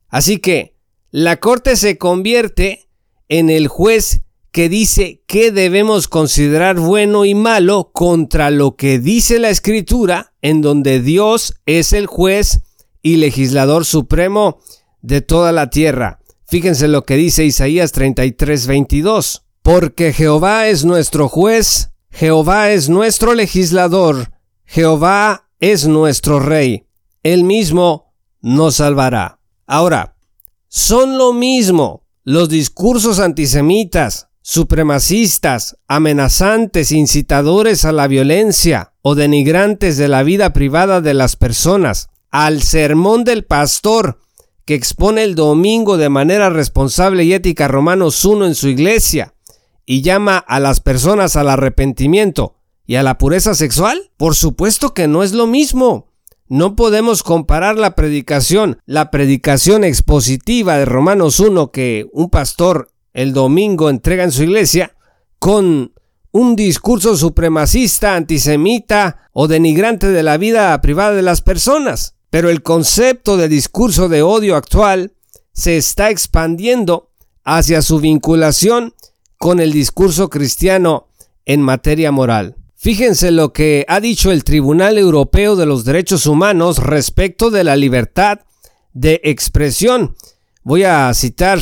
Así 0.08 0.38
que 0.38 0.74
la 1.12 1.36
corte 1.36 1.76
se 1.76 1.96
convierte 1.96 2.87
en 3.28 3.50
el 3.50 3.68
juez 3.68 4.22
que 4.50 4.68
dice 4.68 5.22
qué 5.26 5.52
debemos 5.52 6.08
considerar 6.08 6.80
bueno 6.80 7.24
y 7.24 7.34
malo 7.34 7.90
contra 7.92 8.50
lo 8.50 8.76
que 8.76 8.98
dice 8.98 9.38
la 9.38 9.50
escritura, 9.50 10.32
en 10.42 10.62
donde 10.62 11.00
Dios 11.00 11.54
es 11.66 11.92
el 11.92 12.06
juez 12.06 12.60
y 13.02 13.16
legislador 13.16 13.84
supremo 13.84 14.58
de 15.02 15.20
toda 15.20 15.52
la 15.52 15.70
tierra. 15.70 16.20
Fíjense 16.46 16.88
lo 16.88 17.04
que 17.04 17.16
dice 17.16 17.44
Isaías 17.44 17.92
33, 17.92 18.66
22. 18.66 19.44
Porque 19.62 20.14
Jehová 20.14 20.68
es 20.68 20.84
nuestro 20.86 21.28
juez, 21.28 21.90
Jehová 22.10 22.70
es 22.70 22.88
nuestro 22.88 23.34
legislador, 23.34 24.32
Jehová 24.64 25.50
es 25.60 25.86
nuestro 25.86 26.40
rey. 26.40 26.86
Él 27.22 27.44
mismo 27.44 28.14
nos 28.40 28.76
salvará. 28.76 29.40
Ahora, 29.66 30.16
son 30.68 31.18
lo 31.18 31.34
mismo 31.34 32.07
los 32.28 32.50
discursos 32.50 33.20
antisemitas, 33.20 34.28
supremacistas, 34.42 35.78
amenazantes, 35.88 36.92
incitadores 36.92 37.86
a 37.86 37.92
la 37.92 38.06
violencia 38.06 38.92
o 39.00 39.14
denigrantes 39.14 39.96
de 39.96 40.08
la 40.08 40.22
vida 40.24 40.52
privada 40.52 41.00
de 41.00 41.14
las 41.14 41.36
personas, 41.36 42.10
al 42.30 42.60
sermón 42.62 43.24
del 43.24 43.46
pastor 43.46 44.20
que 44.66 44.74
expone 44.74 45.22
el 45.22 45.36
domingo 45.36 45.96
de 45.96 46.10
manera 46.10 46.50
responsable 46.50 47.24
y 47.24 47.32
ética 47.32 47.66
Romanos 47.66 48.22
1 48.22 48.44
en 48.44 48.54
su 48.54 48.68
iglesia 48.68 49.32
y 49.86 50.02
llama 50.02 50.36
a 50.36 50.60
las 50.60 50.80
personas 50.80 51.34
al 51.34 51.48
arrepentimiento 51.48 52.56
y 52.86 52.96
a 52.96 53.02
la 53.02 53.16
pureza 53.16 53.54
sexual? 53.54 54.10
Por 54.18 54.34
supuesto 54.34 54.92
que 54.92 55.08
no 55.08 55.22
es 55.22 55.32
lo 55.32 55.46
mismo. 55.46 56.07
No 56.50 56.76
podemos 56.76 57.22
comparar 57.22 57.76
la 57.76 57.94
predicación, 57.94 58.78
la 58.86 59.10
predicación 59.10 59.84
expositiva 59.84 60.78
de 60.78 60.86
Romanos 60.86 61.40
1 61.40 61.70
que 61.70 62.06
un 62.12 62.30
pastor 62.30 62.90
el 63.12 63.34
domingo 63.34 63.90
entrega 63.90 64.24
en 64.24 64.32
su 64.32 64.44
iglesia, 64.44 64.94
con 65.38 65.92
un 66.32 66.56
discurso 66.56 67.16
supremacista, 67.16 68.14
antisemita 68.14 69.28
o 69.32 69.46
denigrante 69.46 70.06
de 70.08 70.22
la 70.22 70.38
vida 70.38 70.80
privada 70.80 71.14
de 71.14 71.22
las 71.22 71.42
personas. 71.42 72.14
Pero 72.30 72.48
el 72.48 72.62
concepto 72.62 73.36
de 73.36 73.48
discurso 73.48 74.08
de 74.08 74.22
odio 74.22 74.56
actual 74.56 75.12
se 75.52 75.76
está 75.76 76.08
expandiendo 76.08 77.10
hacia 77.44 77.82
su 77.82 78.00
vinculación 78.00 78.94
con 79.36 79.60
el 79.60 79.72
discurso 79.72 80.30
cristiano 80.30 81.08
en 81.44 81.60
materia 81.60 82.10
moral. 82.10 82.57
Fíjense 82.80 83.32
lo 83.32 83.52
que 83.52 83.84
ha 83.88 83.98
dicho 83.98 84.30
el 84.30 84.44
Tribunal 84.44 84.98
Europeo 84.98 85.56
de 85.56 85.66
los 85.66 85.84
Derechos 85.84 86.26
Humanos 86.26 86.78
respecto 86.78 87.50
de 87.50 87.64
la 87.64 87.74
libertad 87.74 88.42
de 88.92 89.20
expresión. 89.24 90.14
Voy 90.62 90.84
a 90.84 91.12
citar 91.12 91.58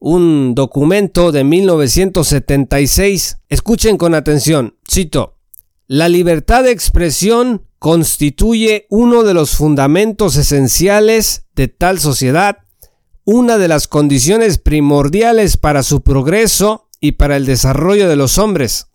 un 0.00 0.56
documento 0.56 1.30
de 1.30 1.44
1976. 1.44 3.38
Escuchen 3.48 3.96
con 3.96 4.16
atención. 4.16 4.74
Cito. 4.90 5.36
La 5.86 6.08
libertad 6.08 6.64
de 6.64 6.72
expresión 6.72 7.62
constituye 7.78 8.88
uno 8.90 9.22
de 9.22 9.34
los 9.34 9.54
fundamentos 9.54 10.34
esenciales 10.34 11.44
de 11.54 11.68
tal 11.68 12.00
sociedad, 12.00 12.58
una 13.22 13.58
de 13.58 13.68
las 13.68 13.86
condiciones 13.86 14.58
primordiales 14.58 15.56
para 15.56 15.84
su 15.84 16.00
progreso 16.00 16.88
y 17.00 17.12
para 17.12 17.36
el 17.36 17.46
desarrollo 17.46 18.08
de 18.08 18.16
los 18.16 18.38
hombres 18.38 18.88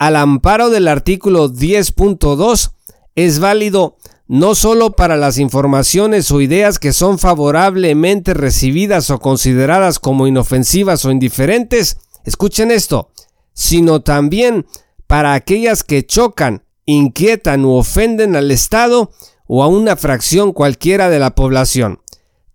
al 0.00 0.16
amparo 0.16 0.70
del 0.70 0.88
artículo 0.88 1.50
10.2 1.50 2.72
es 3.16 3.38
válido 3.38 3.98
no 4.28 4.54
sólo 4.54 4.92
para 4.92 5.18
las 5.18 5.36
informaciones 5.36 6.30
o 6.30 6.40
ideas 6.40 6.78
que 6.78 6.94
son 6.94 7.18
favorablemente 7.18 8.32
recibidas 8.32 9.10
o 9.10 9.18
consideradas 9.18 9.98
como 9.98 10.26
inofensivas 10.26 11.04
o 11.04 11.10
indiferentes, 11.10 11.98
escuchen 12.24 12.70
esto, 12.70 13.10
sino 13.52 14.00
también 14.00 14.64
para 15.06 15.34
aquellas 15.34 15.84
que 15.84 16.06
chocan, 16.06 16.64
inquietan 16.86 17.66
u 17.66 17.72
ofenden 17.72 18.36
al 18.36 18.50
Estado 18.50 19.10
o 19.46 19.62
a 19.62 19.66
una 19.66 19.96
fracción 19.96 20.54
cualquiera 20.54 21.10
de 21.10 21.18
la 21.18 21.34
población. 21.34 22.00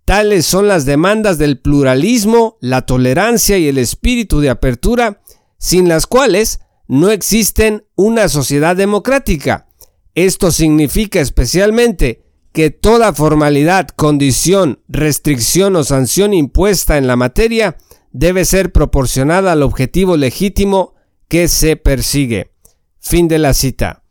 Tales 0.04 0.48
son 0.48 0.68
las 0.68 0.86
demandas 0.86 1.38
del 1.38 1.60
pluralismo, 1.60 2.58
la 2.60 2.88
tolerancia 2.88 3.60
y 3.60 3.68
el 3.68 3.78
espíritu 3.78 4.40
de 4.40 4.50
apertura, 4.50 5.22
sin 5.60 5.88
las 5.88 6.08
cuales 6.08 6.60
no 6.88 7.10
existen 7.10 7.86
una 7.96 8.30
sociedad 8.30 8.76
democrática. 8.76 9.68
Esto 10.14 10.52
significa 10.52 11.20
especialmente 11.20 12.24
que 12.54 12.70
toda 12.70 13.14
formalidad, 13.14 13.90
condición, 13.90 14.80
restricción 14.88 15.76
o 15.76 15.84
sanción 15.84 16.34
impuesta 16.34 16.98
en 16.98 17.06
la 17.08 17.16
materia 17.18 17.78
debe 18.12 18.46
ser 18.46 18.72
proporcionada 18.72 19.52
al 19.52 19.62
objetivo 19.62 20.16
legítimo 20.16 20.94
que 21.28 21.50
se 21.50 21.76
persigue. 21.76 22.52
Fin 23.00 23.28
de 23.28 23.40
la 23.40 23.54
cita. 23.54 24.04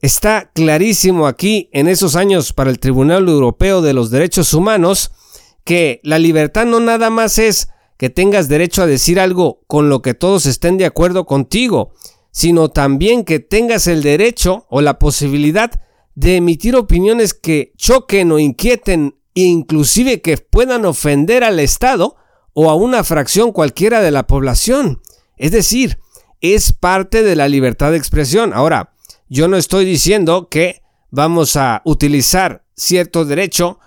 Está 0.00 0.50
clarísimo 0.54 1.26
aquí 1.26 1.68
en 1.72 1.88
esos 1.88 2.14
años 2.14 2.52
para 2.52 2.70
el 2.70 2.78
Tribunal 2.78 3.28
Europeo 3.28 3.82
de 3.82 3.92
los 3.92 4.10
Derechos 4.10 4.54
Humanos 4.54 5.10
que 5.64 6.00
la 6.04 6.18
libertad 6.18 6.66
no 6.66 6.78
nada 6.78 7.10
más 7.10 7.38
es 7.38 7.68
que 7.96 8.10
tengas 8.10 8.48
derecho 8.48 8.82
a 8.82 8.86
decir 8.86 9.20
algo 9.20 9.60
con 9.66 9.88
lo 9.88 10.02
que 10.02 10.14
todos 10.14 10.46
estén 10.46 10.78
de 10.78 10.86
acuerdo 10.86 11.26
contigo, 11.26 11.92
sino 12.30 12.68
también 12.68 13.24
que 13.24 13.38
tengas 13.38 13.86
el 13.86 14.02
derecho 14.02 14.66
o 14.68 14.80
la 14.80 14.98
posibilidad 14.98 15.70
de 16.14 16.36
emitir 16.36 16.76
opiniones 16.76 17.34
que 17.34 17.72
choquen 17.76 18.32
o 18.32 18.38
inquieten 18.38 19.16
e 19.34 19.42
inclusive 19.42 20.20
que 20.20 20.36
puedan 20.38 20.84
ofender 20.84 21.44
al 21.44 21.60
Estado 21.60 22.16
o 22.52 22.70
a 22.70 22.74
una 22.74 23.04
fracción 23.04 23.52
cualquiera 23.52 24.00
de 24.00 24.10
la 24.10 24.26
población. 24.26 25.00
Es 25.36 25.50
decir, 25.50 25.98
es 26.40 26.72
parte 26.72 27.22
de 27.22 27.36
la 27.36 27.48
libertad 27.48 27.90
de 27.90 27.96
expresión. 27.96 28.52
Ahora, 28.52 28.94
yo 29.28 29.48
no 29.48 29.56
estoy 29.56 29.84
diciendo 29.84 30.48
que 30.48 30.82
vamos 31.10 31.56
a 31.56 31.82
utilizar 31.84 32.64
cierto 32.76 33.24
derecho 33.24 33.78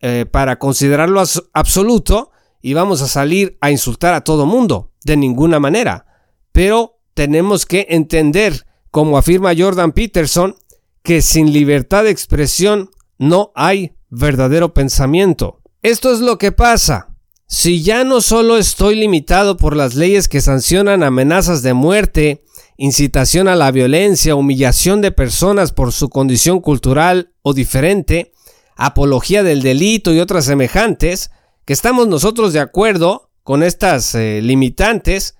eh, 0.00 0.26
para 0.30 0.58
considerarlo 0.58 1.22
absoluto 1.52 2.30
y 2.66 2.72
vamos 2.72 3.02
a 3.02 3.08
salir 3.08 3.58
a 3.60 3.70
insultar 3.70 4.14
a 4.14 4.22
todo 4.22 4.46
mundo, 4.46 4.90
de 5.04 5.18
ninguna 5.18 5.60
manera. 5.60 6.06
Pero 6.50 6.98
tenemos 7.12 7.66
que 7.66 7.88
entender, 7.90 8.64
como 8.90 9.18
afirma 9.18 9.52
Jordan 9.54 9.92
Peterson, 9.92 10.56
que 11.02 11.20
sin 11.20 11.52
libertad 11.52 12.04
de 12.04 12.10
expresión 12.10 12.88
no 13.18 13.52
hay 13.54 13.92
verdadero 14.08 14.72
pensamiento. 14.72 15.60
Esto 15.82 16.10
es 16.10 16.20
lo 16.20 16.38
que 16.38 16.52
pasa. 16.52 17.08
Si 17.46 17.82
ya 17.82 18.02
no 18.02 18.22
solo 18.22 18.56
estoy 18.56 18.94
limitado 18.94 19.58
por 19.58 19.76
las 19.76 19.94
leyes 19.94 20.26
que 20.26 20.40
sancionan 20.40 21.02
amenazas 21.02 21.62
de 21.62 21.74
muerte, 21.74 22.44
incitación 22.78 23.46
a 23.46 23.56
la 23.56 23.72
violencia, 23.72 24.36
humillación 24.36 25.02
de 25.02 25.12
personas 25.12 25.72
por 25.72 25.92
su 25.92 26.08
condición 26.08 26.60
cultural 26.60 27.34
o 27.42 27.52
diferente, 27.52 28.32
apología 28.74 29.42
del 29.42 29.60
delito 29.60 30.14
y 30.14 30.20
otras 30.20 30.46
semejantes, 30.46 31.30
que 31.64 31.72
estamos 31.72 32.08
nosotros 32.08 32.52
de 32.52 32.60
acuerdo 32.60 33.30
con 33.42 33.62
estas 33.62 34.14
eh, 34.14 34.40
limitantes, 34.42 35.36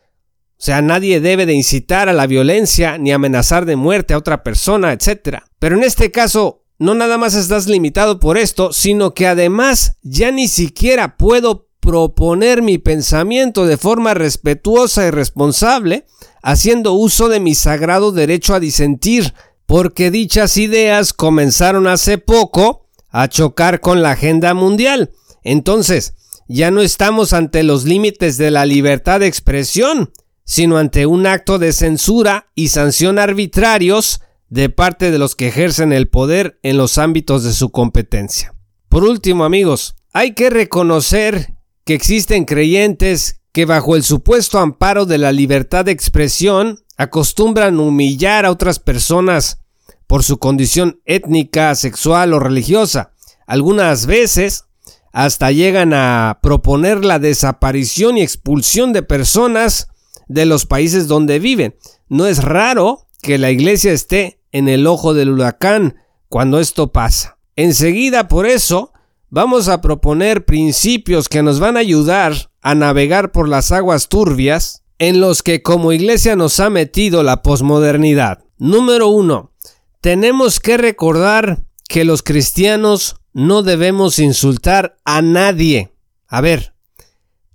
o 0.59 0.63
sea, 0.65 0.83
nadie 0.83 1.21
debe 1.21 1.47
de 1.47 1.55
incitar 1.55 2.09
a 2.09 2.13
la 2.13 2.27
violencia 2.27 2.97
ni 2.97 3.13
amenazar 3.13 3.67
de 3.67 3.77
muerte 3.77 4.15
a 4.15 4.19
otra 4.19 4.43
persona, 4.43 4.93
etc. 4.93 5.39
Pero 5.59 5.77
en 5.77 5.85
este 5.85 6.11
caso, 6.11 6.63
no 6.79 6.95
nada 6.95 7.19
más 7.19 7.35
estás 7.35 7.67
limitado 7.67 8.19
por 8.19 8.39
esto, 8.39 8.73
sino 8.73 9.15
que 9.15 9.27
además 9.27 9.99
ya 10.03 10.31
ni 10.31 10.49
siquiera 10.49 11.17
puedo 11.17 11.69
proponer 11.81 12.63
mi 12.63 12.79
pensamiento 12.79 13.67
de 13.67 13.77
forma 13.77 14.15
respetuosa 14.15 15.07
y 15.07 15.11
responsable, 15.11 16.07
haciendo 16.43 16.95
uso 16.95 17.29
de 17.29 17.41
mi 17.41 17.55
sagrado 17.55 18.11
derecho 18.11 18.55
a 18.55 18.61
disentir, 18.61 19.35
porque 19.67 20.11
dichas 20.11 20.57
ideas 20.57 21.13
comenzaron 21.13 21.87
hace 21.87 22.17
poco 22.19 22.87
a 23.11 23.29
chocar 23.29 23.81
con 23.81 24.03
la 24.03 24.13
agenda 24.13 24.55
mundial. 24.55 25.11
Entonces, 25.45 26.15
ya 26.49 26.71
no 26.71 26.81
estamos 26.81 27.33
ante 27.33 27.63
los 27.63 27.85
límites 27.85 28.37
de 28.37 28.51
la 28.51 28.67
libertad 28.67 29.21
de 29.21 29.27
expresión, 29.27 30.13
sino 30.45 30.77
ante 30.77 31.07
un 31.07 31.27
acto 31.27 31.59
de 31.59 31.73
censura 31.73 32.49
y 32.55 32.69
sanción 32.69 33.19
arbitrarios 33.19 34.21
de 34.49 34.69
parte 34.69 35.11
de 35.11 35.19
los 35.19 35.35
que 35.35 35.49
ejercen 35.49 35.93
el 35.93 36.09
poder 36.09 36.59
en 36.63 36.77
los 36.77 36.99
ámbitos 36.99 37.45
de 37.45 37.53
su 37.53 37.71
competencia. 37.71 38.55
Por 38.89 39.05
último, 39.05 39.45
amigos, 39.45 39.97
hay 40.13 40.33
que 40.35 40.51
reconocer 40.51 41.55
que 41.85 41.95
existen 41.95 42.45
creyentes 42.45 43.41
que 43.53 43.65
bajo 43.65 43.97
el 43.97 44.03
supuesto 44.03 44.59
amparo 44.59 45.07
de 45.07 45.19
la 45.19 45.33
libertad 45.33 45.85
de 45.85 45.93
expresión 45.93 46.81
acostumbran 46.97 47.81
humillar 47.81 48.47
a 48.47 48.51
otras 48.51 48.79
personas 48.79 49.59
por 50.07 50.23
su 50.23 50.39
condición 50.39 51.01
étnica, 51.05 51.75
sexual 51.75 52.33
o 52.35 52.39
religiosa. 52.39 53.13
Algunas 53.47 54.07
veces 54.07 54.67
hasta 55.15 55.53
llegan 55.53 55.95
a 55.95 56.41
proponer 56.43 57.05
la 57.05 57.21
desaparición 57.21 58.19
y 58.19 58.23
expulsión 58.23 58.93
de 58.93 59.05
personas 59.05 59.87
de 60.27 60.45
los 60.45 60.67
países 60.67 61.07
donde 61.07 61.39
viven. 61.39 61.77
No 62.09 62.27
es 62.27 62.43
raro 62.43 63.07
que 63.23 63.39
la 63.39 63.53
iglesia 63.53 63.93
esté 63.93 64.41
en 64.51 64.69
el 64.69 64.89
ojo 64.89 65.15
del 65.15 65.31
huracán 65.31 65.99
cuando 66.29 66.59
esto 66.59 66.91
pasa. 66.91 67.39
Enseguida, 67.55 68.27
por 68.27 68.45
eso, 68.45 68.93
vamos 69.31 69.69
a 69.69 69.81
proponer 69.81 70.45
principios 70.45 71.29
que 71.29 71.45
nos 71.45 71.61
van 71.61 71.77
a 71.77 71.81
ayudar 71.81 72.51
a 72.61 72.75
navegar 72.75 73.31
por 73.31 73.49
las 73.49 73.71
aguas 73.71 74.09
turbias 74.09 74.83
en 74.99 75.21
los 75.21 75.45
que 75.45 75.63
como 75.63 75.93
iglesia 75.93 76.35
nos 76.35 76.59
ha 76.59 76.71
metido 76.71 77.23
la 77.23 77.41
posmodernidad. 77.41 78.43
Número 78.59 79.07
uno, 79.07 79.53
tenemos 80.01 80.59
que 80.59 80.77
recordar 80.77 81.67
que 81.89 82.05
los 82.05 82.25
cristianos 82.25 83.15
no 83.35 83.63
debemos 83.63 84.19
insultar 84.19 84.97
a 85.05 85.21
nadie. 85.21 85.93
A 86.29 86.41
ver, 86.41 86.73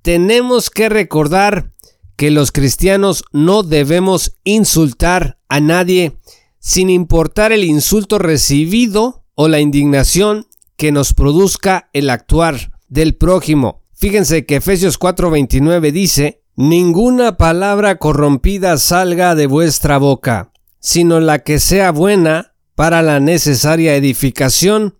tenemos 0.01 0.69
que 0.69 0.89
recordar 0.89 1.71
que 2.15 2.29
los 2.29 2.51
cristianos 2.51 3.23
no 3.31 3.63
debemos 3.63 4.37
insultar 4.43 5.39
a 5.47 5.59
nadie 5.59 6.17
sin 6.59 6.89
importar 6.89 7.53
el 7.53 7.63
insulto 7.63 8.19
recibido 8.19 9.23
o 9.35 9.47
la 9.47 9.61
indignación 9.61 10.47
que 10.75 10.91
nos 10.91 11.13
produzca 11.13 11.89
el 11.93 12.09
actuar 12.09 12.73
del 12.89 13.15
prójimo. 13.15 13.81
Fíjense 13.93 14.45
que 14.45 14.57
Efesios 14.57 14.99
4:29 14.99 15.91
dice, 15.91 16.43
Ninguna 16.55 17.37
palabra 17.37 17.99
corrompida 17.99 18.77
salga 18.77 19.33
de 19.33 19.47
vuestra 19.47 19.97
boca, 19.97 20.51
sino 20.81 21.21
la 21.21 21.39
que 21.39 21.57
sea 21.57 21.91
buena 21.93 22.53
para 22.75 23.01
la 23.01 23.21
necesaria 23.21 23.95
edificación 23.95 24.95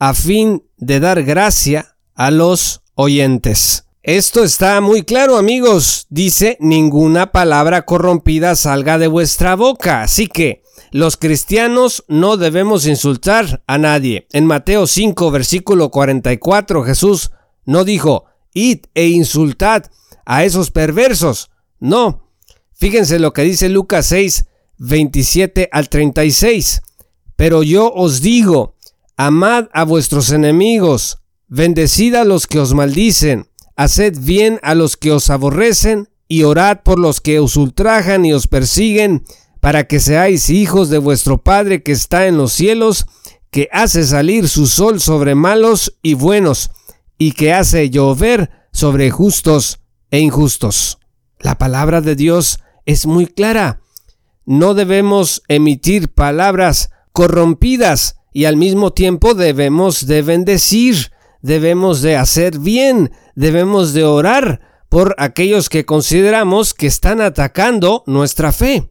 a 0.00 0.14
fin 0.14 0.64
de 0.78 0.98
dar 0.98 1.22
gracia 1.22 1.94
a 2.14 2.30
los 2.30 2.82
oyentes. 2.94 3.84
Esto 4.02 4.42
está 4.42 4.80
muy 4.80 5.02
claro 5.02 5.36
amigos, 5.36 6.06
dice, 6.08 6.56
ninguna 6.58 7.32
palabra 7.32 7.82
corrompida 7.82 8.56
salga 8.56 8.96
de 8.96 9.08
vuestra 9.08 9.56
boca, 9.56 10.02
así 10.02 10.26
que 10.26 10.62
los 10.90 11.18
cristianos 11.18 12.02
no 12.08 12.38
debemos 12.38 12.86
insultar 12.86 13.62
a 13.66 13.76
nadie. 13.76 14.26
En 14.32 14.46
Mateo 14.46 14.86
5, 14.86 15.30
versículo 15.30 15.90
44, 15.90 16.82
Jesús 16.82 17.30
no 17.66 17.84
dijo, 17.84 18.24
id 18.54 18.86
e 18.94 19.08
insultad 19.08 19.84
a 20.24 20.44
esos 20.44 20.70
perversos. 20.70 21.50
No. 21.78 22.26
Fíjense 22.72 23.18
lo 23.18 23.34
que 23.34 23.42
dice 23.42 23.68
Lucas 23.68 24.06
6, 24.06 24.46
27 24.78 25.68
al 25.70 25.90
36. 25.90 26.80
Pero 27.36 27.62
yo 27.62 27.92
os 27.92 28.22
digo, 28.22 28.76
amad 29.26 29.68
a 29.74 29.84
vuestros 29.84 30.32
enemigos, 30.32 31.18
bendecid 31.46 32.14
a 32.14 32.24
los 32.24 32.46
que 32.46 32.58
os 32.58 32.72
maldicen, 32.72 33.48
haced 33.76 34.16
bien 34.18 34.58
a 34.62 34.74
los 34.74 34.96
que 34.96 35.12
os 35.12 35.28
aborrecen, 35.28 36.08
y 36.26 36.44
orad 36.44 36.78
por 36.84 36.98
los 36.98 37.20
que 37.20 37.38
os 37.38 37.56
ultrajan 37.56 38.24
y 38.24 38.32
os 38.32 38.46
persiguen, 38.46 39.26
para 39.60 39.86
que 39.86 40.00
seáis 40.00 40.48
hijos 40.48 40.88
de 40.88 40.96
vuestro 40.96 41.36
Padre 41.36 41.82
que 41.82 41.92
está 41.92 42.28
en 42.28 42.38
los 42.38 42.54
cielos, 42.54 43.04
que 43.50 43.68
hace 43.72 44.04
salir 44.04 44.48
su 44.48 44.66
sol 44.66 45.00
sobre 45.02 45.34
malos 45.34 45.98
y 46.00 46.14
buenos, 46.14 46.70
y 47.18 47.32
que 47.32 47.52
hace 47.52 47.90
llover 47.90 48.50
sobre 48.72 49.10
justos 49.10 49.80
e 50.10 50.20
injustos. 50.20 50.96
La 51.40 51.58
palabra 51.58 52.00
de 52.00 52.16
Dios 52.16 52.60
es 52.86 53.04
muy 53.04 53.26
clara. 53.26 53.82
No 54.46 54.72
debemos 54.72 55.42
emitir 55.46 56.08
palabras 56.08 56.88
corrompidas 57.12 58.16
y 58.32 58.44
al 58.44 58.56
mismo 58.56 58.92
tiempo 58.92 59.34
debemos 59.34 60.06
de 60.06 60.22
bendecir, 60.22 61.10
debemos 61.42 62.02
de 62.02 62.16
hacer 62.16 62.58
bien, 62.58 63.12
debemos 63.34 63.92
de 63.92 64.04
orar 64.04 64.60
por 64.88 65.14
aquellos 65.18 65.68
que 65.68 65.84
consideramos 65.84 66.74
que 66.74 66.86
están 66.86 67.20
atacando 67.20 68.02
nuestra 68.06 68.52
fe. 68.52 68.90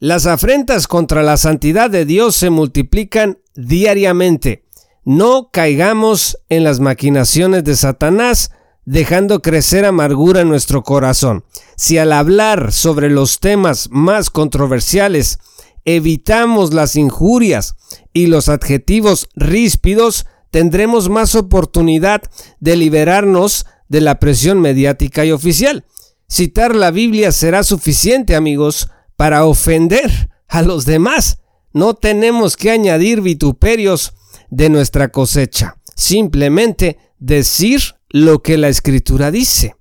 Las 0.00 0.26
afrentas 0.26 0.86
contra 0.86 1.22
la 1.22 1.36
santidad 1.36 1.90
de 1.90 2.04
Dios 2.04 2.34
se 2.36 2.50
multiplican 2.50 3.38
diariamente. 3.54 4.64
No 5.04 5.50
caigamos 5.52 6.38
en 6.48 6.64
las 6.64 6.80
maquinaciones 6.80 7.64
de 7.64 7.76
Satanás, 7.76 8.50
dejando 8.84 9.40
crecer 9.40 9.84
amargura 9.84 10.40
en 10.40 10.48
nuestro 10.48 10.82
corazón. 10.82 11.44
Si 11.76 11.98
al 11.98 12.12
hablar 12.12 12.72
sobre 12.72 13.10
los 13.10 13.38
temas 13.40 13.88
más 13.90 14.30
controversiales 14.30 15.38
evitamos 15.84 16.72
las 16.72 16.96
injurias 16.96 17.76
y 18.12 18.26
los 18.26 18.48
adjetivos 18.48 19.28
ríspidos, 19.34 20.26
tendremos 20.50 21.08
más 21.08 21.34
oportunidad 21.34 22.22
de 22.60 22.76
liberarnos 22.76 23.66
de 23.88 24.00
la 24.00 24.18
presión 24.18 24.60
mediática 24.60 25.24
y 25.24 25.32
oficial. 25.32 25.84
Citar 26.28 26.74
la 26.74 26.90
Biblia 26.90 27.32
será 27.32 27.62
suficiente, 27.62 28.34
amigos, 28.34 28.88
para 29.16 29.44
ofender 29.44 30.30
a 30.48 30.62
los 30.62 30.84
demás. 30.84 31.38
No 31.72 31.94
tenemos 31.94 32.56
que 32.56 32.70
añadir 32.70 33.20
vituperios 33.20 34.14
de 34.50 34.68
nuestra 34.68 35.08
cosecha. 35.08 35.76
Simplemente 35.96 36.98
decir 37.18 37.80
lo 38.08 38.42
que 38.42 38.58
la 38.58 38.68
escritura 38.68 39.30
dice. 39.30 39.76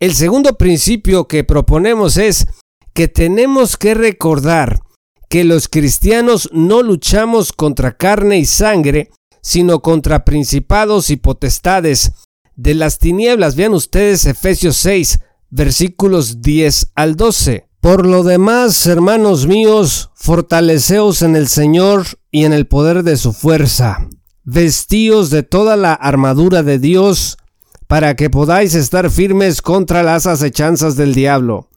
El 0.00 0.14
segundo 0.14 0.56
principio 0.56 1.26
que 1.26 1.44
proponemos 1.44 2.16
es 2.16 2.46
que 2.94 3.08
tenemos 3.08 3.76
que 3.76 3.94
recordar 3.94 4.80
que 5.28 5.44
los 5.44 5.68
cristianos 5.68 6.48
no 6.52 6.82
luchamos 6.82 7.52
contra 7.52 7.96
carne 7.96 8.38
y 8.38 8.46
sangre, 8.46 9.10
sino 9.42 9.80
contra 9.80 10.24
principados 10.24 11.10
y 11.10 11.16
potestades 11.16 12.12
de 12.56 12.74
las 12.74 12.98
tinieblas. 12.98 13.54
Vean 13.54 13.74
ustedes 13.74 14.26
Efesios 14.26 14.76
6, 14.78 15.20
versículos 15.50 16.42
10 16.42 16.92
al 16.94 17.16
12. 17.16 17.68
Por 17.80 18.06
lo 18.06 18.24
demás, 18.24 18.86
hermanos 18.86 19.46
míos, 19.46 20.10
fortaleceos 20.14 21.22
en 21.22 21.36
el 21.36 21.46
Señor 21.46 22.06
y 22.32 22.44
en 22.44 22.52
el 22.52 22.66
poder 22.66 23.04
de 23.04 23.16
su 23.16 23.32
fuerza. 23.32 24.08
Vestíos 24.42 25.30
de 25.30 25.44
toda 25.44 25.76
la 25.76 25.92
armadura 25.92 26.62
de 26.62 26.78
Dios, 26.78 27.38
para 27.86 28.16
que 28.16 28.30
podáis 28.30 28.74
estar 28.74 29.10
firmes 29.10 29.62
contra 29.62 30.02
las 30.02 30.26
acechanzas 30.26 30.96
del 30.96 31.14
diablo. 31.14 31.67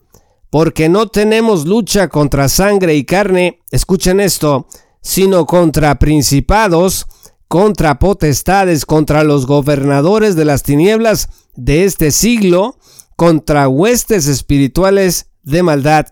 Porque 0.52 0.90
no 0.90 1.08
tenemos 1.08 1.66
lucha 1.66 2.10
contra 2.10 2.48
sangre 2.50 2.94
y 2.94 3.06
carne, 3.06 3.62
escuchen 3.72 4.20
esto, 4.20 4.68
sino 5.02 5.48
contra 5.48 5.98
principados, 5.98 7.08
contra 7.48 7.98
potestades, 7.98 8.86
contra 8.86 9.24
los 9.24 9.48
gobernadores 9.48 10.36
de 10.36 10.46
las 10.46 10.62
tinieblas 10.62 11.30
de 11.56 11.86
este 11.86 12.12
siglo, 12.12 12.78
contra 13.16 13.68
huestes 13.68 14.28
espirituales 14.28 15.32
de 15.44 15.64
maldad 15.64 16.06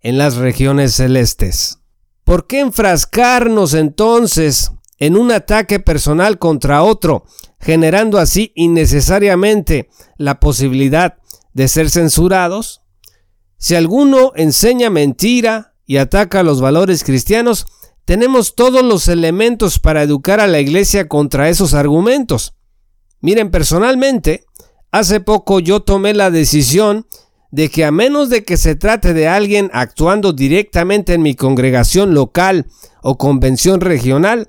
en 0.00 0.18
las 0.18 0.36
regiones 0.36 0.94
celestes. 0.94 1.78
¿Por 2.24 2.46
qué 2.46 2.60
enfrascarnos 2.60 3.74
entonces 3.74 4.72
en 4.98 5.16
un 5.16 5.32
ataque 5.32 5.80
personal 5.80 6.38
contra 6.38 6.82
otro, 6.82 7.24
generando 7.58 8.18
así 8.18 8.52
innecesariamente 8.54 9.88
la 10.16 10.40
posibilidad 10.40 11.18
de 11.52 11.68
ser 11.68 11.90
censurados? 11.90 12.81
Si 13.62 13.76
alguno 13.76 14.32
enseña 14.34 14.90
mentira 14.90 15.74
y 15.86 15.98
ataca 15.98 16.42
los 16.42 16.60
valores 16.60 17.04
cristianos, 17.04 17.64
tenemos 18.04 18.56
todos 18.56 18.82
los 18.82 19.06
elementos 19.06 19.78
para 19.78 20.02
educar 20.02 20.40
a 20.40 20.48
la 20.48 20.58
iglesia 20.58 21.06
contra 21.06 21.48
esos 21.48 21.72
argumentos. 21.72 22.54
Miren, 23.20 23.52
personalmente, 23.52 24.46
hace 24.90 25.20
poco 25.20 25.60
yo 25.60 25.78
tomé 25.78 26.12
la 26.12 26.32
decisión 26.32 27.06
de 27.52 27.68
que 27.68 27.84
a 27.84 27.92
menos 27.92 28.30
de 28.30 28.42
que 28.42 28.56
se 28.56 28.74
trate 28.74 29.14
de 29.14 29.28
alguien 29.28 29.70
actuando 29.72 30.32
directamente 30.32 31.14
en 31.14 31.22
mi 31.22 31.36
congregación 31.36 32.14
local 32.14 32.66
o 33.00 33.16
convención 33.16 33.80
regional, 33.80 34.48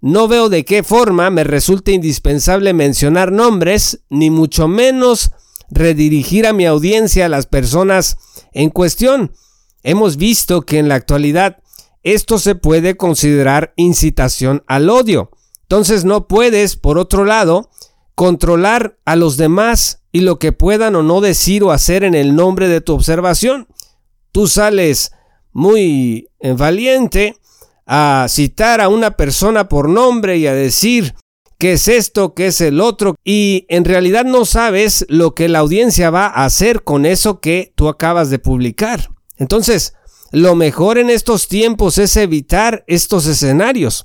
no 0.00 0.28
veo 0.28 0.48
de 0.48 0.64
qué 0.64 0.84
forma 0.84 1.28
me 1.28 1.42
resulte 1.42 1.90
indispensable 1.90 2.72
mencionar 2.72 3.32
nombres, 3.32 4.04
ni 4.10 4.30
mucho 4.30 4.68
menos 4.68 5.32
redirigir 5.74 6.46
a 6.46 6.52
mi 6.52 6.66
audiencia 6.66 7.26
a 7.26 7.28
las 7.28 7.46
personas 7.46 8.16
en 8.52 8.70
cuestión. 8.70 9.32
Hemos 9.82 10.16
visto 10.16 10.62
que 10.62 10.78
en 10.78 10.88
la 10.88 10.94
actualidad 10.94 11.58
esto 12.02 12.38
se 12.38 12.54
puede 12.54 12.96
considerar 12.96 13.72
incitación 13.76 14.62
al 14.66 14.88
odio. 14.88 15.30
Entonces 15.62 16.04
no 16.04 16.28
puedes, 16.28 16.76
por 16.76 16.98
otro 16.98 17.24
lado, 17.24 17.70
controlar 18.14 18.98
a 19.04 19.16
los 19.16 19.36
demás 19.36 20.02
y 20.12 20.20
lo 20.20 20.38
que 20.38 20.52
puedan 20.52 20.94
o 20.94 21.02
no 21.02 21.20
decir 21.20 21.64
o 21.64 21.72
hacer 21.72 22.04
en 22.04 22.14
el 22.14 22.36
nombre 22.36 22.68
de 22.68 22.80
tu 22.80 22.94
observación. 22.94 23.66
Tú 24.32 24.46
sales 24.46 25.12
muy 25.52 26.28
eh, 26.40 26.52
valiente 26.52 27.36
a 27.86 28.26
citar 28.28 28.80
a 28.80 28.88
una 28.88 29.12
persona 29.12 29.68
por 29.68 29.88
nombre 29.88 30.36
y 30.36 30.46
a 30.46 30.54
decir 30.54 31.14
qué 31.58 31.74
es 31.74 31.88
esto, 31.88 32.34
qué 32.34 32.48
es 32.48 32.60
el 32.60 32.80
otro, 32.80 33.14
y 33.24 33.66
en 33.68 33.84
realidad 33.84 34.24
no 34.24 34.44
sabes 34.44 35.06
lo 35.08 35.34
que 35.34 35.48
la 35.48 35.60
audiencia 35.60 36.10
va 36.10 36.26
a 36.26 36.44
hacer 36.44 36.82
con 36.82 37.06
eso 37.06 37.40
que 37.40 37.72
tú 37.74 37.88
acabas 37.88 38.30
de 38.30 38.38
publicar. 38.38 39.10
Entonces, 39.36 39.94
lo 40.32 40.54
mejor 40.56 40.98
en 40.98 41.10
estos 41.10 41.48
tiempos 41.48 41.98
es 41.98 42.16
evitar 42.16 42.84
estos 42.86 43.26
escenarios, 43.26 44.04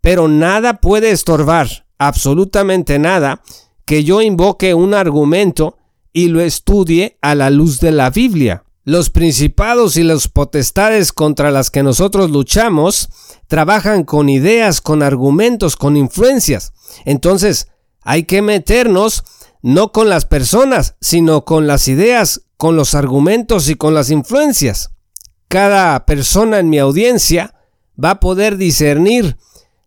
pero 0.00 0.28
nada 0.28 0.80
puede 0.80 1.10
estorbar, 1.10 1.86
absolutamente 1.98 2.98
nada, 2.98 3.42
que 3.84 4.04
yo 4.04 4.22
invoque 4.22 4.74
un 4.74 4.94
argumento 4.94 5.78
y 6.12 6.28
lo 6.28 6.40
estudie 6.40 7.18
a 7.20 7.34
la 7.34 7.50
luz 7.50 7.80
de 7.80 7.92
la 7.92 8.10
Biblia. 8.10 8.65
Los 8.86 9.10
principados 9.10 9.98
y 9.98 10.02
las 10.02 10.28
potestades 10.28 11.12
contra 11.12 11.50
las 11.50 11.70
que 11.70 11.82
nosotros 11.82 12.30
luchamos 12.30 13.10
trabajan 13.46 14.04
con 14.04 14.30
ideas, 14.30 14.80
con 14.80 15.02
argumentos, 15.02 15.76
con 15.76 15.98
influencias. 15.98 16.72
Entonces, 17.04 17.68
hay 18.00 18.22
que 18.22 18.40
meternos 18.40 19.24
no 19.60 19.92
con 19.92 20.08
las 20.08 20.24
personas, 20.24 20.94
sino 21.02 21.44
con 21.44 21.66
las 21.66 21.88
ideas, 21.88 22.46
con 22.56 22.76
los 22.76 22.94
argumentos 22.94 23.68
y 23.68 23.74
con 23.74 23.92
las 23.92 24.08
influencias 24.08 24.90
cada 25.48 26.04
persona 26.06 26.58
en 26.58 26.68
mi 26.68 26.78
audiencia 26.78 27.54
va 28.02 28.10
a 28.10 28.20
poder 28.20 28.56
discernir 28.56 29.36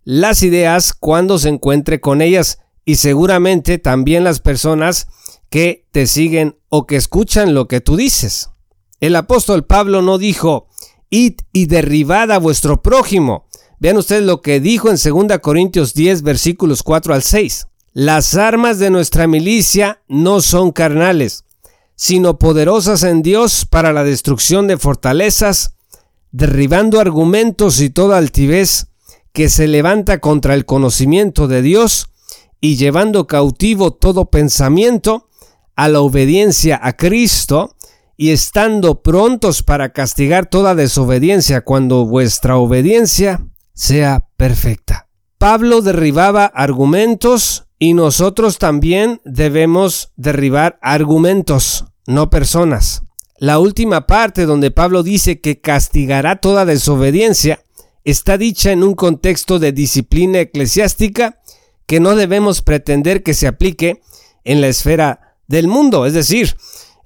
las 0.04 0.44
ideas 0.44 0.94
cuando 0.94 1.38
se 1.38 1.50
encuentre 1.50 2.00
con 2.00 2.22
ellas 2.22 2.60
y 2.86 2.96
seguramente 2.96 3.78
también 3.78 4.24
las 4.24 4.40
personas 4.40 5.08
que 5.50 5.86
te 5.92 6.08
siguen 6.08 6.58
o 6.70 6.88
que 6.88 6.96
escuchan 6.96 7.54
lo 7.54 7.68
que 7.68 7.82
tú 7.82 7.96
dices. 7.96 8.50
El 9.00 9.16
apóstol 9.16 9.66
Pablo 9.66 10.02
no 10.02 10.18
dijo, 10.18 10.68
id 11.10 11.36
y 11.54 11.68
derribad 11.68 12.32
a 12.32 12.38
vuestro 12.38 12.82
prójimo. 12.82 13.46
Vean 13.80 13.98
ustedes 13.98 14.24
lo 14.24 14.42
que 14.42 14.60
dijo 14.60 14.90
en 14.90 14.98
2 14.98 15.40
Corintios 15.40 15.94
10 15.94 16.22
versículos 16.24 16.84
4 16.84 17.14
al 17.14 17.24
6. 17.24 17.68
Las 17.94 18.36
armas 18.36 18.78
de 18.80 18.90
nuestra 18.90 19.26
milicia 19.26 20.02
no 20.08 20.42
son 20.42 20.72
carnales, 20.72 21.46
sino 21.96 22.38
poderosas 22.38 23.04
en 23.04 23.22
Dios 23.22 23.66
para 23.66 23.94
la 23.94 24.04
destrucción 24.04 24.68
de 24.68 24.78
fortalezas, 24.78 25.76
derribando 26.32 27.00
argumentos 27.00 27.80
y 27.80 27.90
toda 27.90 28.18
altivez 28.18 28.88
que 29.32 29.50
se 29.50 29.68
levanta 29.68 30.20
contra 30.20 30.54
el 30.54 30.66
conocimiento 30.66 31.48
de 31.48 31.62
Dios 31.62 32.10
y 32.62 32.76
llevando 32.76 33.28
cautivo 33.28 33.92
todo 33.92 34.26
pensamiento 34.26 35.28
a 35.76 35.88
la 35.88 36.02
obediencia 36.02 36.80
a 36.82 36.94
Cristo 36.94 37.76
y 38.22 38.32
estando 38.32 39.02
prontos 39.02 39.64
para 39.64 39.94
castigar 39.94 40.50
toda 40.50 40.76
desobediencia 40.76 41.62
cuando 41.62 42.06
vuestra 42.06 42.58
obediencia 42.58 43.48
sea 43.74 44.28
perfecta. 44.36 45.08
Pablo 45.38 45.82
derribaba 45.82 46.44
argumentos 46.44 47.68
y 47.80 47.94
nosotros 47.94 48.58
también 48.58 49.22
debemos 49.24 50.12
derribar 50.18 50.80
argumentos, 50.82 51.86
no 52.08 52.30
personas. 52.30 53.04
La 53.38 53.58
última 53.58 54.06
parte 54.06 54.46
donde 54.46 54.70
Pablo 54.70 55.02
dice 55.02 55.40
que 55.40 55.62
castigará 55.62 56.42
toda 56.42 56.66
desobediencia 56.66 57.64
está 58.04 58.38
dicha 58.38 58.74
en 58.74 58.84
un 58.84 58.96
contexto 58.96 59.60
de 59.60 59.72
disciplina 59.72 60.42
eclesiástica 60.42 61.40
que 61.86 62.02
no 62.02 62.18
debemos 62.18 62.64
pretender 62.64 63.24
que 63.24 63.34
se 63.34 63.48
aplique 63.48 64.02
en 64.44 64.60
la 64.60 64.68
esfera 64.68 65.38
del 65.48 65.70
mundo. 65.70 66.06
Es 66.06 66.14
decir, 66.14 66.58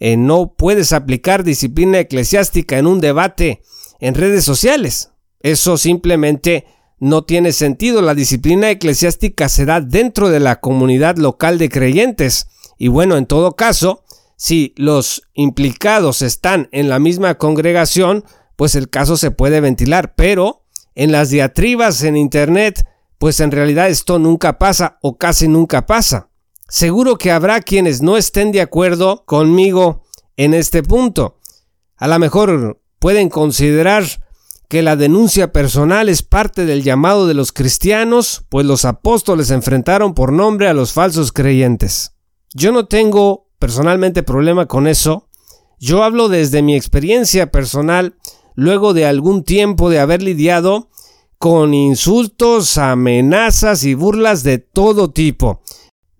eh, 0.05 0.17
no 0.17 0.53
puedes 0.57 0.91
aplicar 0.91 1.45
disciplina 1.45 1.97
eclesiástica 1.97 2.77
en 2.77 2.87
un 2.87 2.99
debate 2.99 3.61
en 4.01 4.15
redes 4.15 4.43
sociales. 4.43 5.11
Eso 5.39 5.77
simplemente 5.77 6.65
no 6.99 7.23
tiene 7.23 7.53
sentido. 7.53 8.01
La 8.01 8.13
disciplina 8.13 8.69
eclesiástica 8.69 9.47
se 9.47 9.63
da 9.63 9.79
dentro 9.79 10.27
de 10.27 10.41
la 10.41 10.59
comunidad 10.59 11.15
local 11.15 11.57
de 11.57 11.69
creyentes. 11.69 12.47
Y 12.77 12.89
bueno, 12.89 13.15
en 13.15 13.27
todo 13.27 13.55
caso, 13.55 14.03
si 14.35 14.73
los 14.75 15.23
implicados 15.35 16.21
están 16.21 16.67
en 16.73 16.89
la 16.89 16.99
misma 16.99 17.35
congregación, 17.35 18.25
pues 18.57 18.75
el 18.75 18.89
caso 18.89 19.15
se 19.15 19.31
puede 19.31 19.61
ventilar. 19.61 20.15
Pero 20.15 20.65
en 20.95 21.13
las 21.13 21.29
diatribas 21.29 22.03
en 22.03 22.17
Internet, 22.17 22.85
pues 23.19 23.39
en 23.39 23.51
realidad 23.51 23.87
esto 23.87 24.19
nunca 24.19 24.59
pasa 24.59 24.97
o 25.01 25.17
casi 25.17 25.47
nunca 25.47 25.85
pasa. 25.85 26.27
Seguro 26.67 27.17
que 27.17 27.31
habrá 27.31 27.61
quienes 27.61 28.01
no 28.01 28.17
estén 28.17 28.51
de 28.51 28.61
acuerdo 28.61 29.23
conmigo 29.25 30.03
en 30.37 30.53
este 30.53 30.83
punto. 30.83 31.37
A 31.97 32.07
lo 32.07 32.19
mejor 32.19 32.81
pueden 32.99 33.29
considerar 33.29 34.03
que 34.69 34.81
la 34.81 34.95
denuncia 34.95 35.51
personal 35.51 36.09
es 36.09 36.23
parte 36.23 36.65
del 36.65 36.81
llamado 36.81 37.27
de 37.27 37.35
los 37.35 37.51
cristianos, 37.51 38.43
pues 38.49 38.65
los 38.65 38.85
apóstoles 38.85 39.51
enfrentaron 39.51 40.15
por 40.15 40.31
nombre 40.31 40.67
a 40.67 40.73
los 40.73 40.93
falsos 40.93 41.31
creyentes. 41.31 42.15
Yo 42.53 42.71
no 42.71 42.87
tengo 42.87 43.49
personalmente 43.59 44.23
problema 44.23 44.65
con 44.65 44.87
eso. 44.87 45.29
Yo 45.79 46.03
hablo 46.03 46.27
desde 46.27 46.61
mi 46.61 46.75
experiencia 46.75 47.51
personal, 47.51 48.15
luego 48.55 48.93
de 48.93 49.05
algún 49.05 49.43
tiempo 49.43 49.89
de 49.89 49.99
haber 49.99 50.23
lidiado 50.23 50.89
con 51.37 51.73
insultos, 51.73 52.77
amenazas 52.77 53.83
y 53.83 53.93
burlas 53.93 54.43
de 54.43 54.57
todo 54.57 55.11
tipo. 55.11 55.61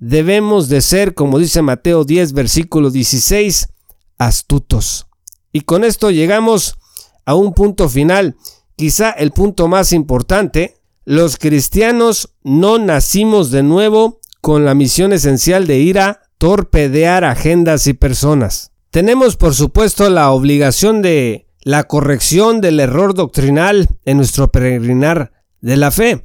Debemos 0.05 0.67
de 0.67 0.81
ser, 0.81 1.13
como 1.13 1.39
dice 1.39 1.61
Mateo 1.61 2.03
10, 2.03 2.33
versículo 2.33 2.91
16, 2.91 3.69
astutos. 4.17 5.07
Y 5.53 5.61
con 5.61 5.85
esto 5.85 6.11
llegamos 6.11 6.75
a 7.23 7.35
un 7.35 7.53
punto 7.53 7.87
final, 7.87 8.35
quizá 8.75 9.11
el 9.11 9.31
punto 9.31 9.69
más 9.69 9.93
importante, 9.93 10.75
los 11.05 11.37
cristianos 11.37 12.33
no 12.43 12.79
nacimos 12.79 13.49
de 13.49 13.63
nuevo 13.63 14.19
con 14.41 14.65
la 14.65 14.75
misión 14.75 15.13
esencial 15.13 15.67
de 15.67 15.77
ir 15.77 15.99
a 15.99 16.23
torpedear 16.37 17.23
agendas 17.23 17.87
y 17.87 17.93
personas. 17.93 18.73
Tenemos 18.89 19.37
por 19.37 19.55
supuesto 19.55 20.09
la 20.09 20.31
obligación 20.31 21.01
de 21.01 21.47
la 21.61 21.85
corrección 21.85 22.59
del 22.59 22.81
error 22.81 23.13
doctrinal 23.13 23.87
en 24.03 24.17
nuestro 24.17 24.51
peregrinar 24.51 25.31
de 25.61 25.77
la 25.77 25.91
fe, 25.91 26.23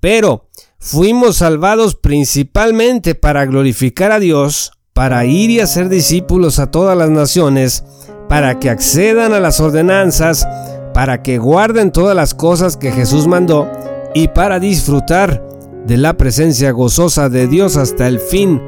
pero 0.00 0.48
fuimos 0.80 1.36
salvados 1.36 1.94
principalmente 1.94 3.14
para 3.14 3.44
glorificar 3.44 4.12
a 4.12 4.18
Dios, 4.18 4.72
para 4.94 5.24
ir 5.26 5.50
y 5.50 5.60
hacer 5.60 5.88
discípulos 5.90 6.58
a 6.58 6.70
todas 6.70 6.96
las 6.96 7.10
naciones, 7.10 7.84
para 8.28 8.58
que 8.58 8.70
accedan 8.70 9.34
a 9.34 9.40
las 9.40 9.60
ordenanzas, 9.60 10.48
para 10.94 11.22
que 11.22 11.38
guarden 11.38 11.92
todas 11.92 12.16
las 12.16 12.34
cosas 12.34 12.76
que 12.76 12.90
Jesús 12.90 13.26
mandó 13.26 13.70
y 14.14 14.28
para 14.28 14.58
disfrutar 14.58 15.46
de 15.86 15.96
la 15.96 16.14
presencia 16.14 16.72
gozosa 16.72 17.28
de 17.28 17.46
Dios 17.46 17.76
hasta 17.76 18.08
el 18.08 18.18
fin 18.18 18.60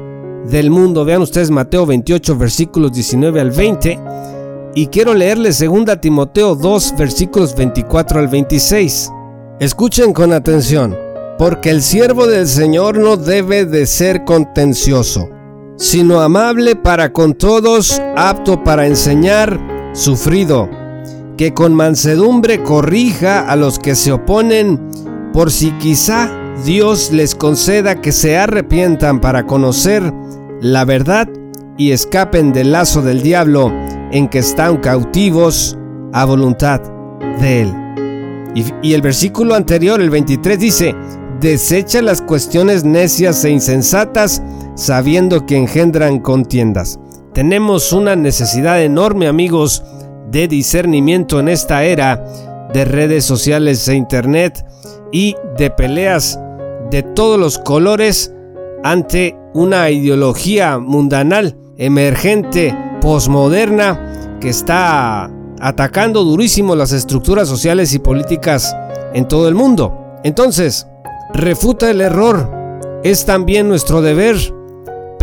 del 0.45 0.69
mundo. 0.69 1.05
Vean 1.05 1.21
ustedes 1.21 1.49
Mateo 1.49 1.85
28 1.85 2.37
versículos 2.37 2.93
19 2.93 3.41
al 3.41 3.51
20 3.51 3.99
y 4.75 4.87
quiero 4.87 5.13
leerles 5.13 5.59
2 5.59 5.99
Timoteo 5.99 6.55
2 6.55 6.93
versículos 6.97 7.55
24 7.55 8.19
al 8.19 8.27
26. 8.27 9.11
Escuchen 9.59 10.13
con 10.13 10.33
atención, 10.33 10.95
porque 11.37 11.69
el 11.69 11.81
siervo 11.81 12.27
del 12.27 12.47
Señor 12.47 12.97
no 12.97 13.17
debe 13.17 13.65
de 13.65 13.85
ser 13.85 14.23
contencioso 14.23 15.29
sino 15.77 16.21
amable 16.21 16.75
para 16.75 17.11
con 17.11 17.33
todos, 17.33 18.01
apto 18.15 18.63
para 18.63 18.87
enseñar, 18.87 19.59
sufrido, 19.93 20.69
que 21.37 21.53
con 21.53 21.73
mansedumbre 21.73 22.61
corrija 22.63 23.47
a 23.49 23.55
los 23.55 23.79
que 23.79 23.95
se 23.95 24.11
oponen, 24.11 24.79
por 25.33 25.51
si 25.51 25.71
quizá 25.71 26.31
Dios 26.63 27.11
les 27.11 27.35
conceda 27.35 28.01
que 28.01 28.11
se 28.11 28.37
arrepientan 28.37 29.19
para 29.19 29.45
conocer 29.45 30.13
la 30.61 30.85
verdad 30.85 31.27
y 31.77 31.91
escapen 31.91 32.53
del 32.53 32.71
lazo 32.71 33.01
del 33.01 33.23
diablo 33.23 33.71
en 34.11 34.29
que 34.29 34.39
están 34.39 34.77
cautivos 34.77 35.77
a 36.13 36.25
voluntad 36.25 36.81
de 37.41 37.63
él. 37.63 37.73
Y, 38.83 38.93
el 38.93 39.01
versículo 39.01 39.55
anterior, 39.55 39.99
el 39.99 40.11
23, 40.11 40.59
dice, 40.59 40.95
desecha 41.43 42.01
las 42.01 42.21
cuestiones 42.21 42.85
necias 42.85 43.43
e 43.43 43.51
insensatas, 43.51 44.41
sabiendo 44.75 45.45
que 45.45 45.57
engendran 45.57 46.19
contiendas. 46.19 46.99
Tenemos 47.33 47.91
una 47.91 48.15
necesidad 48.15 48.81
enorme, 48.81 49.27
amigos, 49.27 49.83
de 50.31 50.47
discernimiento 50.47 51.41
en 51.41 51.49
esta 51.49 51.83
era 51.83 52.25
de 52.73 52.85
redes 52.85 53.25
sociales 53.25 53.85
e 53.89 53.95
internet 53.95 54.65
y 55.11 55.35
de 55.57 55.69
peleas 55.69 56.39
de 56.89 57.03
todos 57.03 57.37
los 57.37 57.59
colores 57.59 58.33
ante 58.83 59.37
una 59.53 59.89
ideología 59.89 60.79
mundanal, 60.79 61.57
emergente, 61.77 62.75
posmoderna, 63.01 64.37
que 64.39 64.47
está 64.47 65.29
atacando 65.59 66.23
durísimo 66.23 66.75
las 66.75 66.93
estructuras 66.93 67.49
sociales 67.49 67.93
y 67.93 67.99
políticas 67.99 68.75
en 69.13 69.27
todo 69.27 69.49
el 69.49 69.55
mundo. 69.55 69.99
Entonces, 70.23 70.87
refuta 71.33 71.91
el 71.91 72.01
error. 72.01 72.49
Es 73.03 73.25
también 73.25 73.67
nuestro 73.67 74.01
deber 74.01 74.37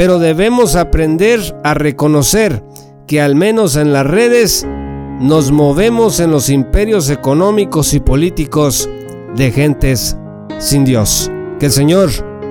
pero 0.00 0.18
debemos 0.18 0.76
aprender 0.76 1.40
a 1.62 1.74
reconocer 1.74 2.64
que 3.06 3.20
al 3.20 3.34
menos 3.34 3.76
en 3.76 3.92
las 3.92 4.06
redes 4.06 4.66
nos 5.20 5.52
movemos 5.52 6.20
en 6.20 6.30
los 6.30 6.48
imperios 6.48 7.10
económicos 7.10 7.92
y 7.92 8.00
políticos 8.00 8.88
de 9.36 9.50
gentes 9.50 10.16
sin 10.56 10.86
Dios. 10.86 11.30
Que 11.58 11.66
el 11.66 11.72
Señor 11.72 12.08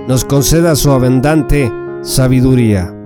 nos 0.07 0.25
conceda 0.25 0.75
su 0.75 0.91
abundante 0.91 1.71
sabiduría. 2.03 2.98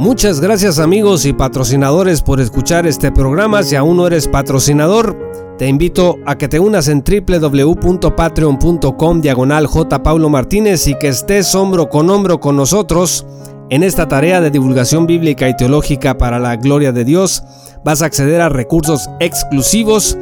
Muchas 0.00 0.40
gracias 0.40 0.78
amigos 0.78 1.26
y 1.26 1.34
patrocinadores 1.34 2.22
por 2.22 2.40
escuchar 2.40 2.86
este 2.86 3.12
programa. 3.12 3.62
Si 3.62 3.76
aún 3.76 3.98
no 3.98 4.06
eres 4.06 4.28
patrocinador, 4.28 5.14
te 5.58 5.68
invito 5.68 6.16
a 6.24 6.38
que 6.38 6.48
te 6.48 6.58
unas 6.58 6.88
en 6.88 7.04
www.patreon.com 7.04 9.20
diagonal 9.20 9.66
J. 9.66 10.02
Paulo 10.02 10.30
Martínez 10.30 10.86
y 10.86 10.94
que 10.94 11.08
estés 11.08 11.54
hombro 11.54 11.90
con 11.90 12.08
hombro 12.08 12.40
con 12.40 12.56
nosotros 12.56 13.26
en 13.68 13.82
esta 13.82 14.08
tarea 14.08 14.40
de 14.40 14.50
divulgación 14.50 15.06
bíblica 15.06 15.50
y 15.50 15.54
teológica 15.54 16.16
para 16.16 16.38
la 16.38 16.56
gloria 16.56 16.92
de 16.92 17.04
Dios. 17.04 17.42
Vas 17.84 18.00
a 18.00 18.06
acceder 18.06 18.40
a 18.40 18.48
recursos 18.48 19.10
exclusivos 19.20 20.16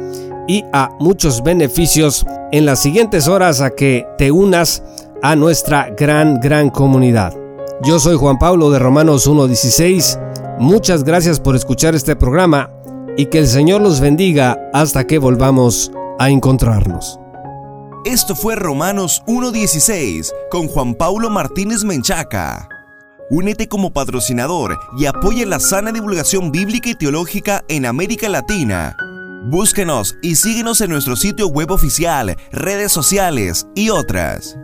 y 0.49 0.65
a 0.73 0.89
muchos 0.99 1.41
beneficios 1.41 2.25
en 2.51 2.65
las 2.65 2.81
siguientes 2.81 3.29
horas 3.29 3.61
a 3.61 3.69
que 3.69 4.05
te 4.17 4.29
unas 4.29 4.83
a 5.21 5.37
nuestra 5.37 5.89
gran, 5.97 6.41
gran 6.41 6.69
comunidad. 6.69 7.38
Yo 7.81 7.97
soy 7.97 8.17
Juan 8.17 8.37
Pablo 8.37 8.69
de 8.71 8.77
Romanos 8.77 9.25
1.16. 9.25 10.57
Muchas 10.59 11.05
gracias 11.05 11.39
por 11.39 11.55
escuchar 11.55 11.95
este 11.95 12.13
programa 12.13 12.69
y 13.15 13.27
que 13.27 13.37
el 13.39 13.47
Señor 13.47 13.79
los 13.79 14.01
bendiga 14.01 14.59
hasta 14.73 15.07
que 15.07 15.17
volvamos 15.17 15.89
a 16.19 16.29
encontrarnos. 16.29 17.17
Esto 18.03 18.35
fue 18.35 18.57
Romanos 18.57 19.23
1.16 19.27 20.29
con 20.51 20.67
Juan 20.67 20.93
Paulo 20.93 21.29
Martínez 21.29 21.85
Menchaca. 21.85 22.67
Únete 23.29 23.69
como 23.69 23.93
patrocinador 23.93 24.77
y 24.97 25.05
apoya 25.05 25.45
la 25.45 25.61
sana 25.61 25.93
divulgación 25.93 26.51
bíblica 26.51 26.89
y 26.89 26.95
teológica 26.95 27.63
en 27.69 27.85
América 27.85 28.27
Latina. 28.27 28.97
Búsquenos 29.45 30.17
y 30.21 30.35
síguenos 30.35 30.81
en 30.81 30.89
nuestro 30.89 31.15
sitio 31.15 31.47
web 31.47 31.71
oficial, 31.71 32.35
redes 32.51 32.91
sociales 32.91 33.67
y 33.73 33.89
otras. 33.89 34.57